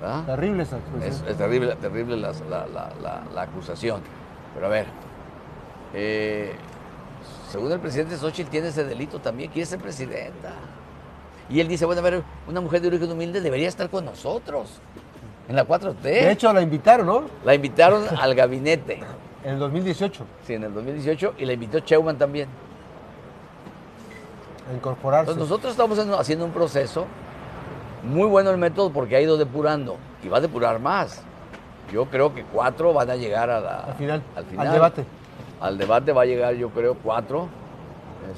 [0.01, 0.25] ¿Verdad?
[0.25, 1.13] Terrible esa expresión.
[1.25, 4.01] Es, es terrible, terrible la, la- la- la acusación.
[4.53, 4.87] Pero a ver,
[5.93, 6.53] eh,
[7.49, 10.53] según el presidente Xochitl tiene ese delito también, quiere ser presidenta.
[11.49, 14.79] Y él dice, bueno, a ver, una mujer de origen humilde debería estar con nosotros
[15.49, 16.01] en la 4T.
[16.01, 17.23] De hecho, la invitaron, ¿no?
[17.43, 18.99] la invitaron al gabinete,
[19.43, 22.47] En el 2018, sí, en el 2018, y la invitó Cheuman también.
[24.69, 25.31] a incorporarse.
[25.31, 27.05] Entonces nosotros estamos haciendo un proceso
[28.03, 31.23] muy bueno el método porque ha ido depurando y va a depurar más.
[31.91, 34.71] Yo creo que cuatro van a llegar a la- Al final, al al final.
[34.73, 35.05] debate.
[35.59, 37.47] Al debate va a llegar yo creo cuatro.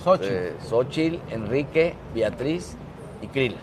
[0.04, 0.34] Xochitl.
[0.34, 2.76] Este, Xochitl, Enrique, Beatriz
[3.22, 3.56] y Krill.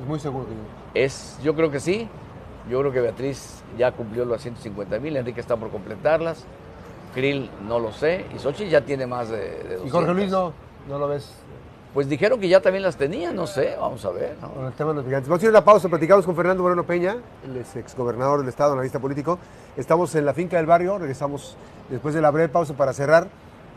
[0.00, 0.60] Es muy seguro que yo.
[0.94, 2.08] Es, yo creo que sí.
[2.68, 6.44] Yo creo que Beatriz ya cumplió los 150 mil, Enrique está por completarlas.
[7.14, 8.26] Krill no lo sé.
[8.34, 9.86] Y Xochitl ya tiene más de, de 200.
[9.86, 10.52] Y Jorge Luis no,
[10.88, 11.32] no lo ves
[11.92, 14.36] Pues dijeron que ya también las tenía, no sé, vamos a ver.
[14.40, 14.68] ¿no?
[14.68, 15.28] el tema de los gigantes.
[15.28, 17.16] Vamos a ir a una pausa, platicamos con Fernando Moreno Peña,
[17.58, 19.38] es exgobernador del estado, analista político.
[19.76, 21.56] Estamos en la finca del barrio, regresamos
[21.88, 23.26] después de la breve pausa para cerrar.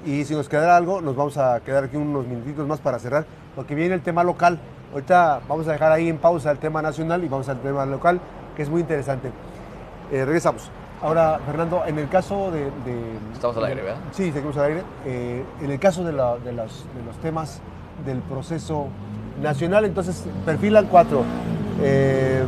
[0.05, 3.25] Y si nos quedará algo, nos vamos a quedar aquí unos minutitos más para cerrar,
[3.55, 4.59] porque viene el tema local.
[4.91, 8.19] Ahorita vamos a dejar ahí en pausa el tema nacional y vamos al tema local,
[8.55, 9.29] que es muy interesante.
[10.11, 10.69] Eh, regresamos.
[11.01, 12.65] Ahora, Fernando, en el caso de...
[12.65, 13.97] de- Estamos al aire, ¿verdad?
[14.11, 14.83] Sí, seguimos al aire.
[15.05, 17.59] Eh, en el caso de, la- de los, de los temas
[18.05, 18.87] del proceso
[19.41, 21.23] nacional, entonces perfilan cuatro.
[21.81, 22.43] Eh,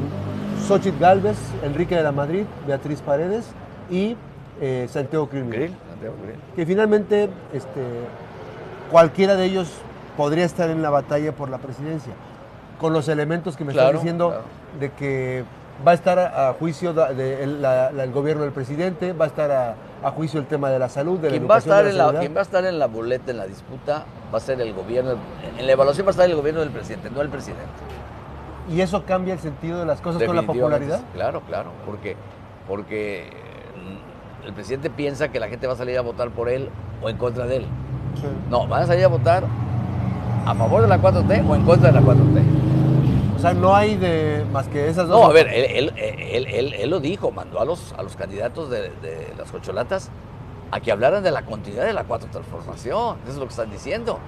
[0.67, 3.45] Xochitl Galvez, Enrique de la Madrid, Beatriz Paredes
[3.89, 4.15] y
[4.61, 5.43] eh, Santiago Krill.
[5.43, 6.15] Santiago.
[6.55, 7.81] Que finalmente este,
[8.91, 9.71] cualquiera de ellos
[10.17, 12.13] podría estar en la batalla por la presidencia.
[12.79, 14.43] Con los elementos que me Claro, estás diciendo claro.
[14.79, 15.43] de que
[15.85, 19.25] va a estar a, a juicio de el, la- la- el gobierno del presidente, va
[19.25, 21.57] a estar a, a juicio el tema de la salud, de la Quien va, a
[21.57, 24.05] educación, estar de en la quien va a estar en la boleta, en la disputa,
[24.33, 25.15] va a ser el gobierno.
[25.57, 27.63] En la evaluación va a estar el gobierno del presidente, no el presidente.
[28.69, 31.01] ¿Y eso cambia el sentido de las cosas con la popularidad?
[31.13, 32.15] Claro, claro, porque,
[32.67, 33.29] porque
[34.43, 36.69] mm, el presidente piensa que la gente va a salir a votar por él
[37.01, 37.65] o en contra de él.
[38.15, 38.27] Sí.
[38.49, 39.43] No, van a salir a votar
[40.45, 42.41] a favor de la 4T o en contra de la 4T.
[43.35, 45.19] O sea, no hay de más que esas dos.
[45.19, 48.15] No, a ver, él, él, él, él- él lo dijo, mandó a los, a los
[48.15, 50.09] candidatos de, de las cocholatas
[50.71, 53.17] a que hablaran de la continuidad de la cuarta transformación.
[53.23, 54.19] Eso es lo que están diciendo.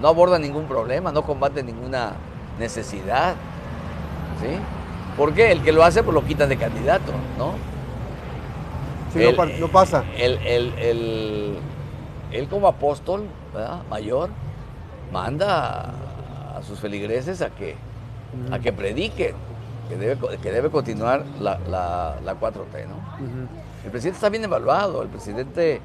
[0.00, 2.14] No abordan ningún problema, no combaten ninguna
[2.58, 3.34] necesidad.
[4.40, 4.48] ¿Sí?
[5.16, 5.52] ¿Por qué?
[5.52, 7.52] El que lo hace, pues lo quitan de candidato, ¿no?
[9.12, 10.04] Sí, no Él- no pasa.
[10.16, 11.58] Él, él- él-
[12.32, 13.82] él como apóstol ¿verdad?
[13.88, 14.30] mayor
[15.12, 15.92] manda
[16.56, 17.76] a sus feligreses a que,
[18.50, 19.34] a que prediquen.
[19.88, 22.96] que debe, que debe continuar la, la, 4T, ¿no?
[23.84, 25.80] El presidente está bien evaluado, el presidente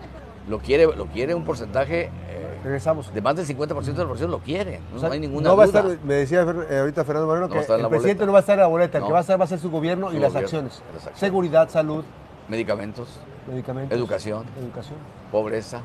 [0.47, 3.13] lo quiere, lo quiere un porcentaje eh, Regresamos.
[3.13, 5.67] de más del 50% de la población lo quiere, no, hay ninguna no va A
[5.67, 8.61] estar, me decía eh, ahorita Fernando Moreno que el presidente no va a estar en
[8.61, 10.81] la boleta, el que va a estar va a ser su gobierno y las acciones.
[11.15, 12.03] Seguridad, salud.
[12.47, 13.19] Medicamentos.
[13.47, 13.97] Medicamentos.
[13.97, 14.45] Educación.
[14.59, 14.97] Educación.
[15.31, 15.81] Pobreza.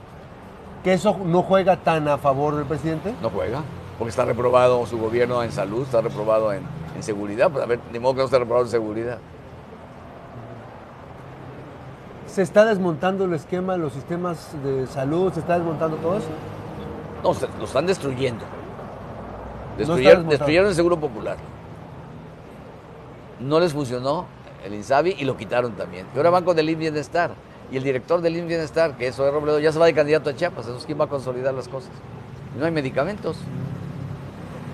[0.83, 3.15] ¿Que eso no juega tan a favor del presidente?
[3.23, 3.63] No juega,
[3.99, 6.63] porque está reprobado su gobierno en salud, está reprobado en,
[6.97, 7.51] en seguridad.
[7.51, 9.19] Pues a ver, ni modo que no esté reprobado en seguridad.
[12.27, 15.33] ¿Se está desmontando el esquema, los sistemas de salud?
[15.33, 16.29] ¿Se está desmontando todo eso?
[17.23, 18.45] No, lo están destruyendo.
[19.79, 21.37] Destruyeron, destruyeron el Seguro Popular.
[23.41, 24.27] No les funcionó
[24.65, 26.07] el INSABI y lo quitaron también.
[26.15, 27.33] Y ahora van con el IN Bienestar.
[27.71, 30.35] Y el director del IN Bienestar, que es Robledo, ya se va de candidato a
[30.35, 30.67] Chiapas.
[30.67, 31.91] Entonces, ¿quién va a consolidar las cosas?
[32.59, 33.37] No hay medicamentos.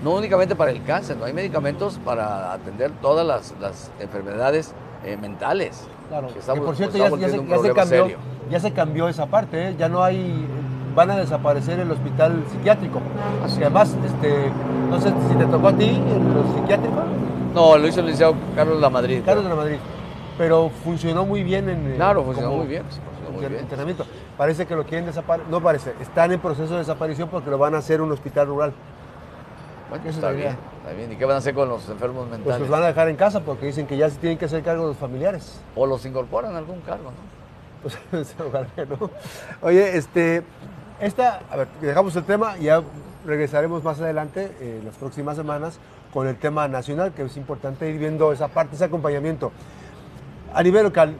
[0.02, 4.72] No únicamente para el cáncer, no hay medicamentos para atender todas las, enfermedades
[5.04, 5.86] eh, mentales.
[6.08, 6.28] Claro,
[6.64, 8.08] por cierto ya, se, cambió,
[8.50, 9.76] ya se cambió esa parte, ¿eh?
[9.78, 10.46] ya no hay,
[10.94, 13.00] van a desaparecer el hospital psiquiátrico.
[13.44, 13.62] Así.
[13.62, 14.50] además, este,
[14.88, 16.96] no sé si te tocó a ti el psiquiátrico.
[17.54, 19.22] No, lo hizo el licenciado Carlos de la Madrid.
[19.24, 19.76] Carlos de la Madrid.
[20.38, 22.84] Pero funcionó muy bien en Claro, funcionó muy bien.
[22.84, 24.06] Funcionó muy entrenamiento.
[24.38, 25.50] Parece que lo quieren desaparecer.
[25.50, 28.72] No parece, están en proceso de desaparición porque lo van a hacer un hospital rural.
[29.90, 31.12] Bueno, está bien, está bien.
[31.12, 32.44] ¿Y qué van a hacer con los enfermos mentales?
[32.44, 34.62] Pues los van a dejar en casa porque dicen que ya se tienen que hacer
[34.62, 35.61] cargo de los familiares.
[35.74, 37.40] O los incorporan a algún cargo, ¿no?
[37.83, 39.11] Pues ¿no?
[39.62, 40.44] Oye, este,
[41.00, 42.83] esta, a ver, dejamos el tema y ya
[43.26, 45.79] regresaremos más adelante, en eh, las próximas semanas,
[46.12, 49.50] con el tema nacional, que es importante ir viendo esa parte, ese acompañamiento.
[50.55, 51.14] A nivel local,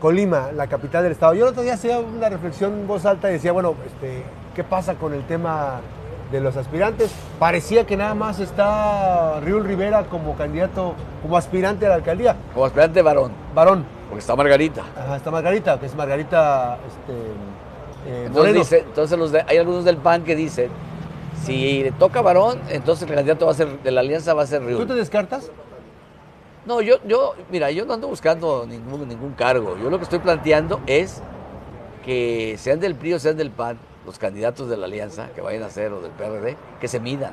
[0.00, 1.34] Colima, la capital del estado.
[1.34, 4.22] Yo el otro día hacía una reflexión en voz alta y decía, bueno, este,
[4.54, 5.80] ¿qué pasa con el tema
[6.30, 7.12] de los aspirantes.
[7.38, 12.36] Parecía que nada más está Riul Rivera como candidato, como aspirante a la alcaldía.
[12.52, 13.32] Como aspirante varón.
[13.54, 13.84] Varón.
[14.08, 14.82] Porque está Margarita.
[14.96, 17.12] Ajá, está Margarita, que es Margarita este,
[18.06, 20.70] eh, entonces, entonces los hay algunos del PAN que dicen,
[21.42, 24.46] si le toca varón, entonces el candidato va a ser, de la alianza va a
[24.46, 24.80] ser Riul.
[24.80, 25.50] ¿Tú te descartas?
[26.66, 29.76] No, yo, yo, mira, yo no ando buscando ningún, ningún cargo.
[29.82, 31.22] Yo lo que estoy planteando es
[32.04, 35.62] que sean del PRI o sean del PAN, los candidatos de la alianza que vayan
[35.62, 37.32] a ser o del PRD, que se midan.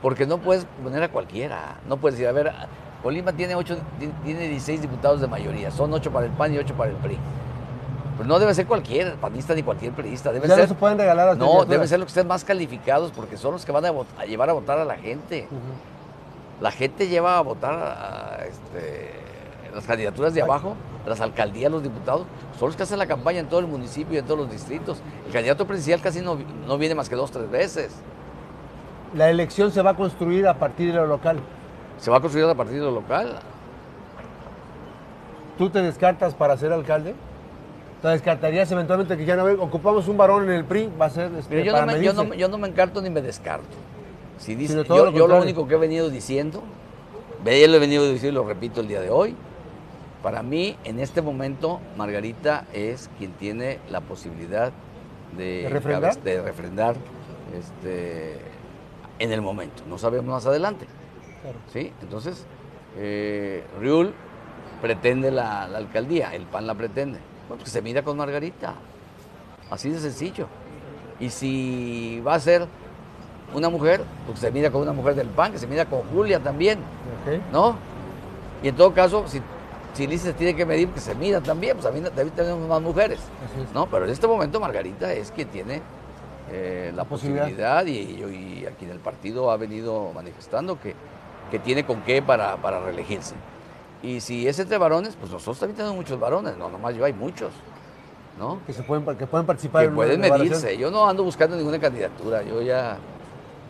[0.00, 1.80] Porque no puedes poner a cualquiera.
[1.88, 2.52] No puedes decir, a ver,
[3.02, 3.76] Colima tiene, ocho,
[4.24, 7.18] tiene 16 diputados de mayoría, son 8 para el PAN y 8 para el PRI.
[8.16, 10.32] Pues no debe ser cualquier panista ni cualquier periodista.
[10.32, 12.44] Debe ya ser, no se pueden regalar las No, deben ser los que estén más
[12.44, 15.48] calificados porque son los que van a, llevar a votar a la gente.
[16.60, 19.10] La gente lleva a votar a, este,
[19.74, 20.76] las candidaturas de abajo,
[21.06, 22.26] las alcaldías, los diputados,
[22.58, 25.02] son los que hacen la campaña en todo el municipio y en todos los distritos.
[25.26, 27.92] El candidato presidencial casi no, no viene más que dos, tres veces.
[29.14, 31.40] La elección se va a construir a partir de lo local.
[31.98, 33.38] Se va a construir a partir de lo local.
[35.58, 37.14] ¿Tú te descartas para ser alcalde?
[38.00, 40.90] ¿Te descartarías eventualmente que ya no ocupamos un varón en el PRI?
[41.00, 43.22] Va a ser este, yo, no me, yo, no, yo, no me, encarto ni me
[43.22, 43.76] descarto.
[44.38, 46.64] Si dice, yo, lo, yo lo único que he venido diciendo,
[47.44, 49.36] lo he venido diciendo y lo repito el día de hoy,
[50.22, 54.72] para mí, en este momento, Margarita es quien tiene la posibilidad
[55.36, 56.96] de, refrendar,
[57.54, 58.38] este,
[59.18, 59.82] en el momento.
[59.88, 60.86] No sabemos más adelante.
[61.72, 61.92] ¿sí?
[62.00, 62.46] Entonces,
[62.96, 64.14] eh, Riul
[64.80, 67.18] pretende la, alcaldía, el PAN la pretende.
[67.48, 68.74] Bueno, que se mida con Margarita.
[69.70, 70.46] Así de sencillo.
[71.18, 72.66] Y si va a ser
[73.54, 76.40] una mujer, pues se mida con una mujer del PAN, que se mida con Julia
[76.40, 76.78] también.
[77.52, 77.76] ¿No?
[78.62, 79.40] Y en todo caso, si
[79.94, 83.20] si se tiene que medir, que se mida también, pues también, tenemos más mujeres.
[83.74, 83.86] ¿no?
[83.86, 85.82] Pero en este momento Margarita es quien tiene
[86.50, 90.94] eh, la posibilidad, y, aquí en el partido ha venido manifestando que,
[91.50, 93.34] que tiene con qué para, para reelegirse.
[94.02, 97.12] Y si es entre varones, pues nosotros también tenemos muchos varones, no nomás yo, hay
[97.12, 97.52] muchos.
[98.38, 98.60] ¿no?
[98.66, 99.84] Que, se pueden, que pueden participar.
[99.84, 100.76] Que pueden medirse.
[100.76, 102.96] Yo no ando buscando ninguna candidatura, yo ya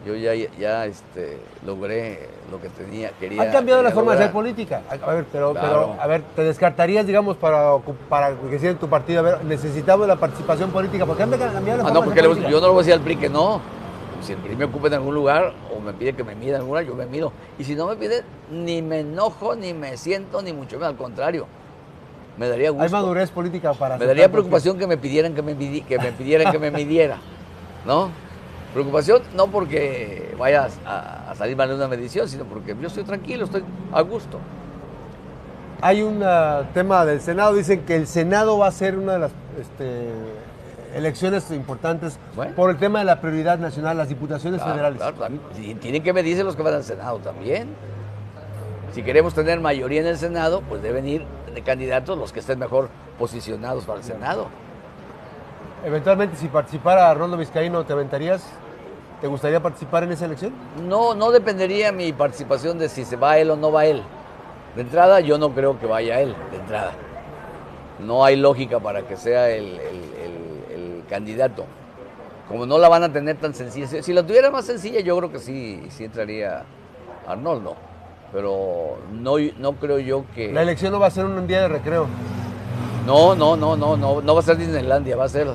[0.04, 3.42] yo ya, ya este, logré lo que tenía, quería.
[3.42, 4.82] ¿Ha cambiado la forma de hacer política?
[4.88, 7.76] A ver, pero, pero, a ver, ¿te descartarías, digamos, para,
[8.08, 9.20] para que sea en tu partido?
[9.20, 11.06] A ver, necesitamos la participación política.
[11.06, 12.94] ¿Por qué han cambiado la ah, forma no, porque yo no le voy a decir
[12.94, 13.60] al PRI que no.
[14.22, 16.62] Si el PRI me ocupa en algún lugar o me pide que me mida en
[16.62, 17.32] alguna, yo me mido.
[17.59, 20.96] Y si no me pide, ni me enojo, ni me siento, ni mucho menos, al
[20.96, 21.46] contrario.
[22.36, 22.84] Me daría gusto.
[22.84, 26.50] ¿Hay madurez política para Me daría preocupación que me pidieran que me, que me pidieran
[26.50, 27.18] que me midiera,
[27.86, 28.11] ¿no?
[28.73, 33.45] Preocupación no porque vayas a, salir mal de una medición, sino porque yo estoy tranquilo,
[33.45, 33.62] estoy
[33.93, 34.39] a gusto.
[35.81, 39.18] Hay un ah, tema del Senado, dicen que el Senado va a ser una de
[39.18, 40.09] las este,
[40.95, 42.18] elecciones importantes
[42.57, 45.03] por el tema de la prioridad nacional, las diputaciones federales.
[45.81, 47.68] tienen que medirse los que van al Senado también.
[48.93, 52.59] Si queremos tener mayoría en el Senado, pues deben ir de candidatos los que estén
[52.59, 54.49] mejor posicionados para el Senado.
[55.85, 58.45] Eventualmente, si participara Arnoldo Vizcaíno, ¿te aventarías?
[59.20, 60.53] ¿Te gustaría participar en esa elección?
[60.89, 64.03] No, no dependería mi participación de si se va él o no va él.
[64.76, 66.93] De entrada, yo no creo que vaya él, de entrada.
[68.01, 71.64] No hay lógica para que sea el, el- el- el candidato.
[72.49, 73.87] Como no la van a tener tan sencilla.
[73.87, 76.64] Si, si la tuviera más sencilla, yo creo que sí, sí entraría
[77.26, 77.76] Arnoldo.
[78.33, 80.53] Pero no, no creo yo que...
[80.53, 82.07] La elección no va a ser un día de recreo.
[83.07, 85.49] No, no, no, no, no, no va a ser Disneylandia, va a ser,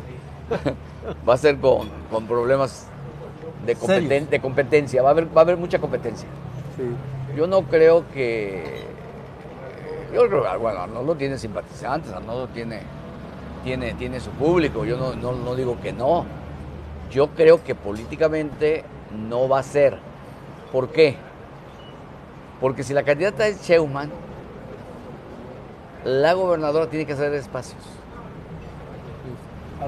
[1.27, 2.87] va a ser con, con problemas
[3.65, 4.29] de, competen- Serios.
[4.29, 6.27] de competencia, va a, haber, va a haber mucha competencia.
[7.35, 8.83] Yo no creo que,
[10.13, 12.81] yo creo que, bueno, Arnoldo tiene simpatizantes, Arnoldo tiene,
[13.63, 16.25] tiene, tiene su público, yo no, no, no digo que no.
[17.11, 19.97] Yo creo que políticamente no va a ser.
[20.71, 21.15] ¿Por qué?
[22.59, 24.11] Porque si la candidata es Sheuman,
[26.03, 27.81] la gobernadora tiene que hacer espacios.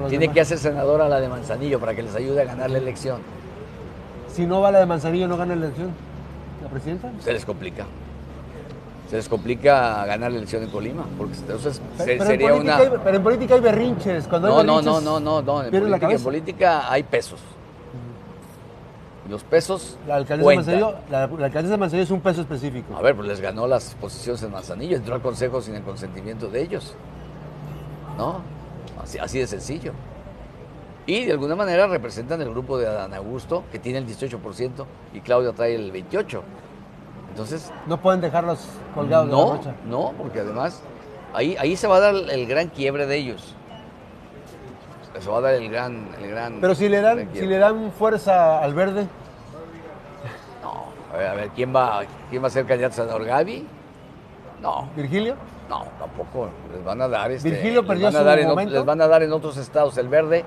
[0.08, 0.34] Tiene demás.
[0.34, 3.20] que hacer senadora la de Manzanillo para que les ayude a ganar la elección.
[4.28, 5.90] Si no va la de Manzanillo, no gana la elección.
[6.62, 7.10] ¿La presidenta?
[7.20, 7.84] Se les complica.
[9.08, 12.74] Se les complica ganar la elección en Colima, porque entonces se- Pero, en sería política
[12.76, 12.82] una...
[12.82, 14.28] hay, pero en política hay berrinches.
[14.28, 15.62] Cuando No, no, berrinches, no, no, no, no.
[15.64, 17.40] En la política, en política hay pesos.
[19.28, 20.56] Los pesos La alcaldesa, de.
[20.56, 22.96] Manzanillo, la, la alcaldesa de Manzanillo es un peso específico.
[22.96, 26.48] A ver, pues les ganó las posiciones en Manzanillo, entró al consejo sin el consentimiento
[26.48, 26.94] de ellos.
[28.16, 28.40] ¿No?
[29.02, 29.92] Así, así de sencillo.
[31.06, 34.84] Y de alguna manera representan el grupo de Adán Augusto, que tiene el 18%,
[35.14, 36.40] y Claudia trae el 28%.
[37.30, 39.74] Entonces, No pueden dejarlos colgados de la no, brocha.
[39.86, 40.82] no, porque además
[41.32, 43.54] ahí, ahí se va a dar el gran quiebre de ellos.
[45.20, 46.60] Se va a dar el gran, el gran.
[46.60, 49.06] Pero si le dan, si le dan fuerza al verde,
[50.62, 53.24] No, a ver, a ver, ¿quién va, quién va a ser candidato a senador?
[53.24, 53.66] ¿Gaby?
[54.62, 55.34] No, Virgilio,
[55.70, 56.50] no, tampoco.
[56.74, 57.30] Les van a dar.
[57.30, 59.96] Este, Virgilio les perdió van a dar en, les van a dar en otros estados.
[59.96, 60.44] El verde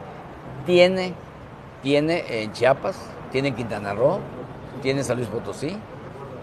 [0.65, 1.13] tiene,
[1.81, 2.97] tiene en Chiapas,
[3.31, 4.19] tiene en Quintana Roo,
[4.81, 5.77] tiene en San Luis Potosí,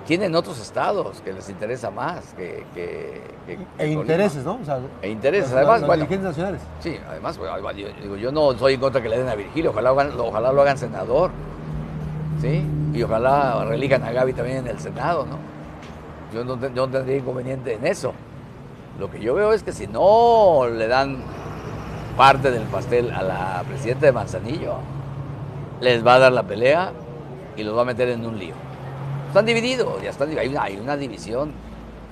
[0.06, 2.64] tiene en otros estados que les interesa más que.
[2.74, 4.00] que- que- que e Colima.
[4.02, 4.58] intereses, ¿no?
[4.60, 6.02] O sea, E intereses, además, los bueno.
[6.04, 6.60] dirigentes nacionales.
[6.80, 9.70] Sí, además, bueno, yo, digo, yo no soy en contra que le den a Virgilio,
[9.70, 11.30] ojalá, ojalá lo hagan senador,
[12.40, 12.64] ¿sí?
[12.94, 15.36] Y ojalá relijan a Gaby también en el Senado, ¿no?
[16.32, 18.12] Yo no, yo no tendría inconveniente en eso.
[18.98, 21.22] Lo que yo veo es que si no le dan
[22.16, 24.74] parte del pastel a la presidenta de Manzanillo,
[25.80, 26.92] les va a dar la pelea
[27.56, 28.54] y los va a meter en un lío.
[29.28, 31.52] Están divididos, ya están, hay una, hay una división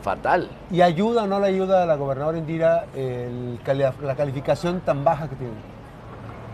[0.03, 0.49] fatal.
[0.71, 3.59] ¿Y ayuda o no le ayuda a la gobernadora Indira el
[4.03, 5.55] la calificación tan baja que tiene?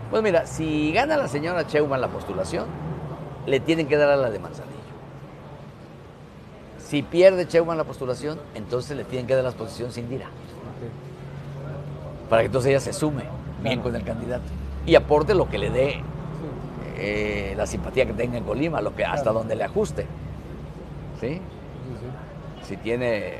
[0.09, 2.65] Pues mira, si gana la señora Cheuman la postulación,
[3.45, 4.74] le tienen que dar a la de Manzanillo.
[6.85, 10.27] Si pierde Cheuman la postulación, entonces le tienen que dar la posición sin Indira.
[12.29, 13.23] Para que entonces ella se sume
[13.61, 13.83] bien Claro.
[13.83, 14.43] con el candidato.
[14.85, 16.01] Y aporte lo que le dé
[16.97, 19.39] eh, la simpatía que tenga en Colima, lo que, hasta Claro.
[19.39, 20.05] donde le ajuste.
[21.19, 21.41] ¿Sí?
[22.63, 23.39] Si tiene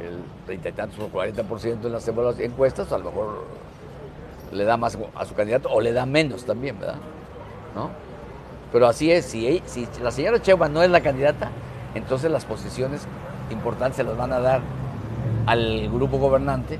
[0.00, 2.08] el treinta y tantos o 40% en las
[2.38, 3.44] encuestas, a lo mejor
[4.52, 6.96] le da más a su candidato o le da menos también, ¿verdad?
[7.74, 7.90] ¿No?
[8.72, 9.60] Pero así es, si
[10.02, 11.50] la señora Cheva no es la candidata,
[11.94, 13.06] entonces las posiciones
[13.50, 14.60] importantes se las van a dar
[15.46, 16.78] al grupo gobernante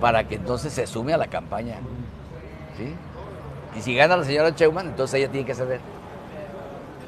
[0.00, 1.76] para que entonces se sume a la campaña.
[2.76, 2.94] ¿Sí?
[3.76, 5.80] Y si gana la señora Cheuman, entonces ella tiene que ceder.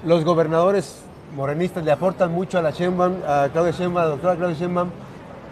[0.04, 1.02] Los gobernadores
[1.34, 4.90] morenistas le aportan mucho a la Sheinbaum, a Claudia Sheinbaum, a la doctora Claudia Sheinbaum,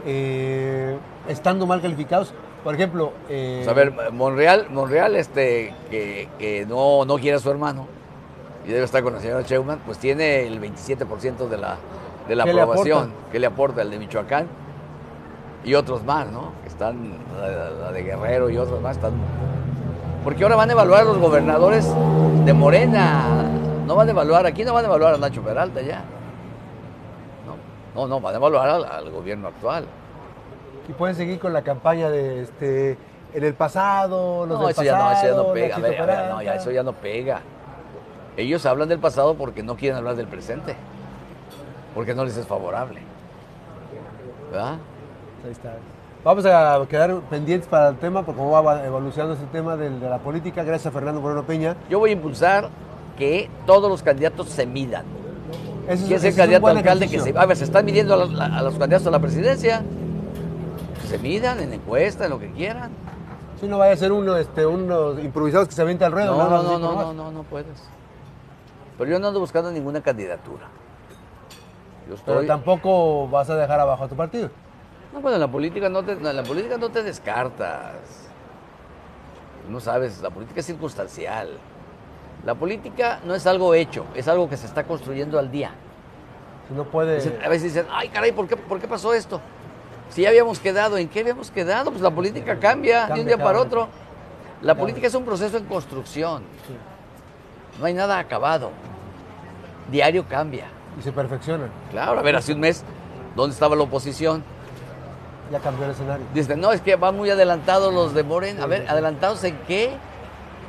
[0.07, 0.96] eh,
[1.28, 2.32] estando mal calificados.
[2.64, 7.40] Por ejemplo, eh, Pues, a ver, Monreal, Monreal este, que, que no, no quiere a
[7.40, 7.86] su hermano
[8.68, 11.78] y debe estar con la señora Cheuman, pues tiene el 27% de la,
[12.28, 13.14] de la ¿Qué le aprobación.
[13.32, 13.80] que le aporta?
[13.80, 14.46] El de Michoacán
[15.64, 16.52] y otros más, ¿no?
[16.66, 19.14] Están, la, la de Guerrero y otros más están...
[20.22, 21.88] Porque ahora van a evaluar a los gobernadores
[22.44, 23.46] de Morena.
[23.86, 26.04] No van a evaluar, aquí no van a evaluar a Nacho Peralta ya.
[27.46, 29.86] No, no, no van a evaluar al, al gobierno actual.
[30.86, 32.98] y pueden seguir con la campaña de este
[33.32, 35.76] en el pasado, los No, del eso ya no, eso ya no pega.
[35.76, 37.40] A ver, a ver, no, ya, eso ya no pega.
[38.39, 40.76] Ellos hablan del pasado porque no quieren hablar del presente.
[41.95, 43.01] Porque no les es favorable.
[44.53, 44.76] ¿Verdad?
[45.45, 45.74] Ahí está.
[46.24, 50.18] Vamos a quedar pendientes para el tema, porque cómo va evolucionando este tema de la
[50.18, 50.62] política.
[50.62, 51.76] Gracias a Fernando Moreno Peña.
[51.91, 52.68] Yo voy a impulsar
[53.16, 55.05] que todos los candidatos se midan.
[55.86, 57.36] ¿Quién es el candidato alcalde que se...
[57.36, 59.82] A ver, se están midiendo a, la- a los candidatos a la presidencia.
[61.03, 62.91] Que se midan en encuesta, en lo que quieran.
[63.61, 66.36] Si no vaya a ser uno, este, unos improvisados que se avienta al ruedo.
[66.36, 67.66] No, no, no, no, no, no, no puedes.
[68.99, 70.66] Pero yo no ando buscando ninguna candidatura.
[72.09, 72.46] Yo Pero estoy...
[72.46, 74.51] tampoco vas a dejar abajo a tu partido.
[75.12, 77.94] No, bueno, en la política no te, en la política no te descartas.
[79.68, 81.51] No sabes, la política es circunstancial.
[82.44, 85.70] La política no es algo hecho, es algo que se está construyendo al día.
[86.74, 87.16] No puede.
[87.16, 89.40] Dicen- A veces dicen, ay caray, ¿por qué, ¿por qué pasó esto?
[90.11, 91.90] Si ya habíamos quedado, ¿en qué habíamos quedado?
[91.90, 93.88] Pues la política cambia, de un día para otro.
[94.62, 96.42] La política es un proceso en construcción.
[97.78, 98.70] No hay nada acabado.
[99.91, 100.66] Diario cambia.
[100.99, 101.70] Y se perfeccionan.
[101.91, 102.84] Claro, a ver, hace un mes,
[103.36, 104.43] ¿dónde estaba la oposición?
[105.51, 106.26] Ya cambió el escenario.
[106.34, 108.64] Dicen, no, es que van muy adelantados los de Morena.
[108.64, 109.97] A ver, ¿adelantados en qué?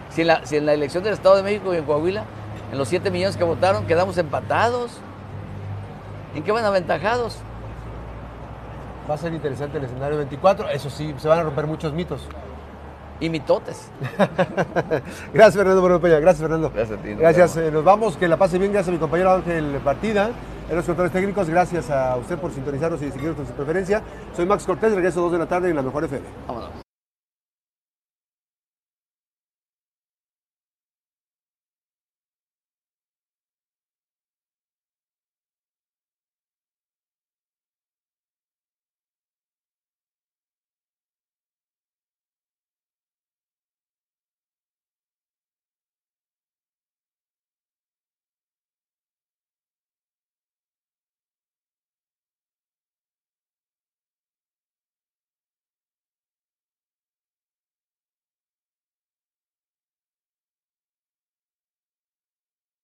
[0.09, 2.23] Si en, la, si en la elección del Estado de México y en Coahuila,
[2.71, 4.91] en los 7 millones que votaron, quedamos empatados.
[6.35, 7.39] ¿En qué van aventajados?
[9.09, 10.69] Va a ser interesante el escenario 24.
[10.69, 12.21] Eso sí, se van a romper muchos mitos.
[13.19, 13.89] Y mitotes.
[15.33, 16.19] Gracias, Fernando Moreno Peña.
[16.19, 16.71] Gracias, Fernando.
[16.73, 17.57] Gracias a ti, nos Gracias.
[17.57, 18.15] eh, nos vamos.
[18.17, 18.71] Que la pase bien.
[18.71, 20.31] Gracias a mi compañero Ángel Partida.
[20.69, 21.49] En los controles técnicos.
[21.49, 24.01] Gracias a usted por sintonizarnos y seguirnos con su preferencia.
[24.35, 24.93] Soy Max Cortés.
[24.93, 26.25] Regreso a 2 de la tarde en la Mejor FM.
[26.47, 26.88] Vámonos.